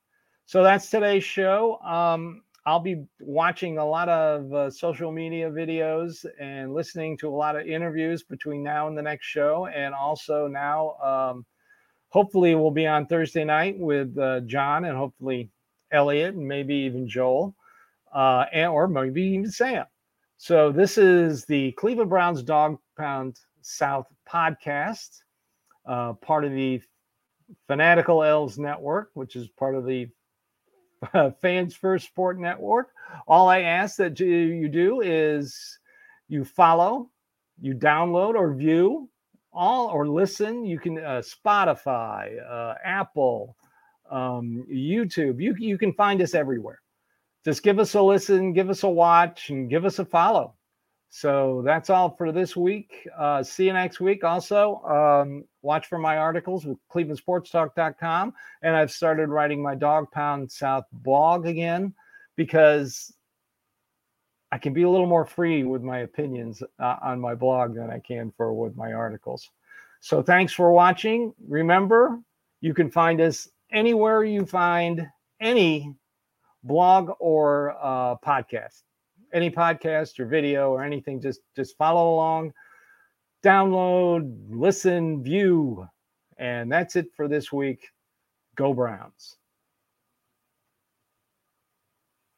So 0.49 0.63
that's 0.63 0.89
today's 0.89 1.23
show. 1.23 1.77
Um, 1.81 2.41
I'll 2.65 2.79
be 2.79 3.05
watching 3.19 3.77
a 3.77 3.85
lot 3.85 4.09
of 4.09 4.51
uh, 4.51 4.71
social 4.71 5.11
media 5.11 5.47
videos 5.47 6.25
and 6.39 6.73
listening 6.73 7.17
to 7.17 7.29
a 7.29 7.37
lot 7.37 7.55
of 7.55 7.67
interviews 7.67 8.23
between 8.23 8.63
now 8.63 8.87
and 8.87 8.97
the 8.97 9.01
next 9.03 9.27
show. 9.27 9.67
And 9.67 9.93
also 9.93 10.47
now, 10.47 10.95
um, 11.03 11.45
hopefully, 12.07 12.55
we'll 12.55 12.71
be 12.71 12.87
on 12.87 13.05
Thursday 13.05 13.43
night 13.43 13.77
with 13.77 14.17
uh, 14.17 14.39
John 14.39 14.85
and 14.85 14.97
hopefully 14.97 15.51
Elliot 15.91 16.33
and 16.33 16.47
maybe 16.47 16.73
even 16.73 17.07
Joel, 17.07 17.53
uh, 18.11 18.45
and, 18.51 18.71
or 18.71 18.87
maybe 18.87 19.21
even 19.21 19.51
Sam. 19.51 19.85
So 20.37 20.71
this 20.71 20.97
is 20.97 21.45
the 21.45 21.73
Cleveland 21.73 22.09
Browns 22.09 22.41
Dawg 22.41 22.79
Pound 22.97 23.39
South 23.61 24.07
podcast, 24.27 25.21
uh, 25.85 26.13
part 26.13 26.43
of 26.43 26.53
the 26.53 26.81
Fanatical 27.67 28.23
Elves 28.23 28.57
Network, 28.57 29.11
which 29.13 29.35
is 29.35 29.47
part 29.49 29.75
of 29.75 29.85
the 29.85 30.09
Fans 31.41 31.75
First 31.75 32.07
Sport 32.07 32.39
Network. 32.39 32.89
All 33.27 33.47
I 33.47 33.61
ask 33.61 33.97
that 33.97 34.19
you 34.19 34.69
do 34.69 35.01
is 35.01 35.79
you 36.27 36.43
follow, 36.43 37.09
you 37.61 37.73
download 37.73 38.35
or 38.35 38.53
view 38.53 39.09
all 39.53 39.87
or 39.87 40.07
listen. 40.07 40.65
You 40.65 40.79
can 40.79 40.97
uh, 40.97 41.21
Spotify, 41.21 42.31
uh, 42.49 42.75
Apple, 42.83 43.55
um, 44.09 44.65
YouTube. 44.71 45.41
You 45.41 45.55
you 45.57 45.77
can 45.77 45.93
find 45.93 46.21
us 46.21 46.33
everywhere. 46.33 46.79
Just 47.45 47.63
give 47.63 47.79
us 47.79 47.93
a 47.95 48.01
listen, 48.01 48.53
give 48.53 48.69
us 48.69 48.83
a 48.83 48.89
watch, 48.89 49.49
and 49.49 49.69
give 49.69 49.85
us 49.85 49.99
a 49.99 50.05
follow. 50.05 50.55
So 51.09 51.63
that's 51.65 51.89
all 51.89 52.15
for 52.15 52.31
this 52.31 52.55
week. 52.55 53.07
Uh, 53.17 53.41
see 53.41 53.65
you 53.65 53.73
next 53.73 53.99
week. 53.99 54.23
Also, 54.23 54.75
um, 54.83 55.43
watch 55.61 55.87
for 55.87 55.97
my 55.97 56.17
articles 56.17 56.65
with 56.65 56.77
clevelandsportstalk.com. 56.93 58.33
And 58.61 58.75
I've 58.75 58.91
started 58.91 59.29
writing 59.29 59.61
my 59.61 59.75
Dawg 59.75 60.11
Pound 60.11 60.51
South 60.51 60.85
blog 60.91 61.45
again 61.45 61.93
because 62.35 63.13
I 64.51 64.57
can 64.57 64.73
be 64.73 64.83
a 64.83 64.89
little 64.89 65.07
more 65.07 65.25
free 65.25 65.63
with 65.63 65.83
my 65.83 65.99
opinions 65.99 66.63
uh, 66.79 66.95
on 67.01 67.19
my 67.19 67.35
blog 67.35 67.75
than 67.75 67.89
I 67.89 67.99
can 67.99 68.31
for 68.35 68.53
with 68.53 68.75
my 68.75 68.93
articles. 68.93 69.49
So 70.01 70.21
thanks 70.21 70.53
for 70.53 70.71
watching. 70.71 71.33
Remember, 71.47 72.19
you 72.61 72.73
can 72.73 72.89
find 72.89 73.21
us 73.21 73.47
anywhere 73.71 74.23
you 74.23 74.45
find 74.45 75.07
any 75.39 75.93
blog 76.63 77.11
or 77.19 77.75
uh, 77.81 78.15
podcast 78.25 78.81
any 79.33 79.49
podcast 79.49 80.19
or 80.19 80.25
video 80.25 80.71
or 80.71 80.83
anything, 80.83 81.21
just 81.21 81.41
just 81.55 81.77
follow 81.77 82.13
along, 82.13 82.53
download, 83.43 84.35
listen, 84.49 85.23
view, 85.23 85.87
and 86.37 86.71
that's 86.71 86.95
it 86.95 87.07
for 87.15 87.27
this 87.27 87.51
week. 87.51 87.87
Go 88.55 88.73
Browns. 88.73 89.38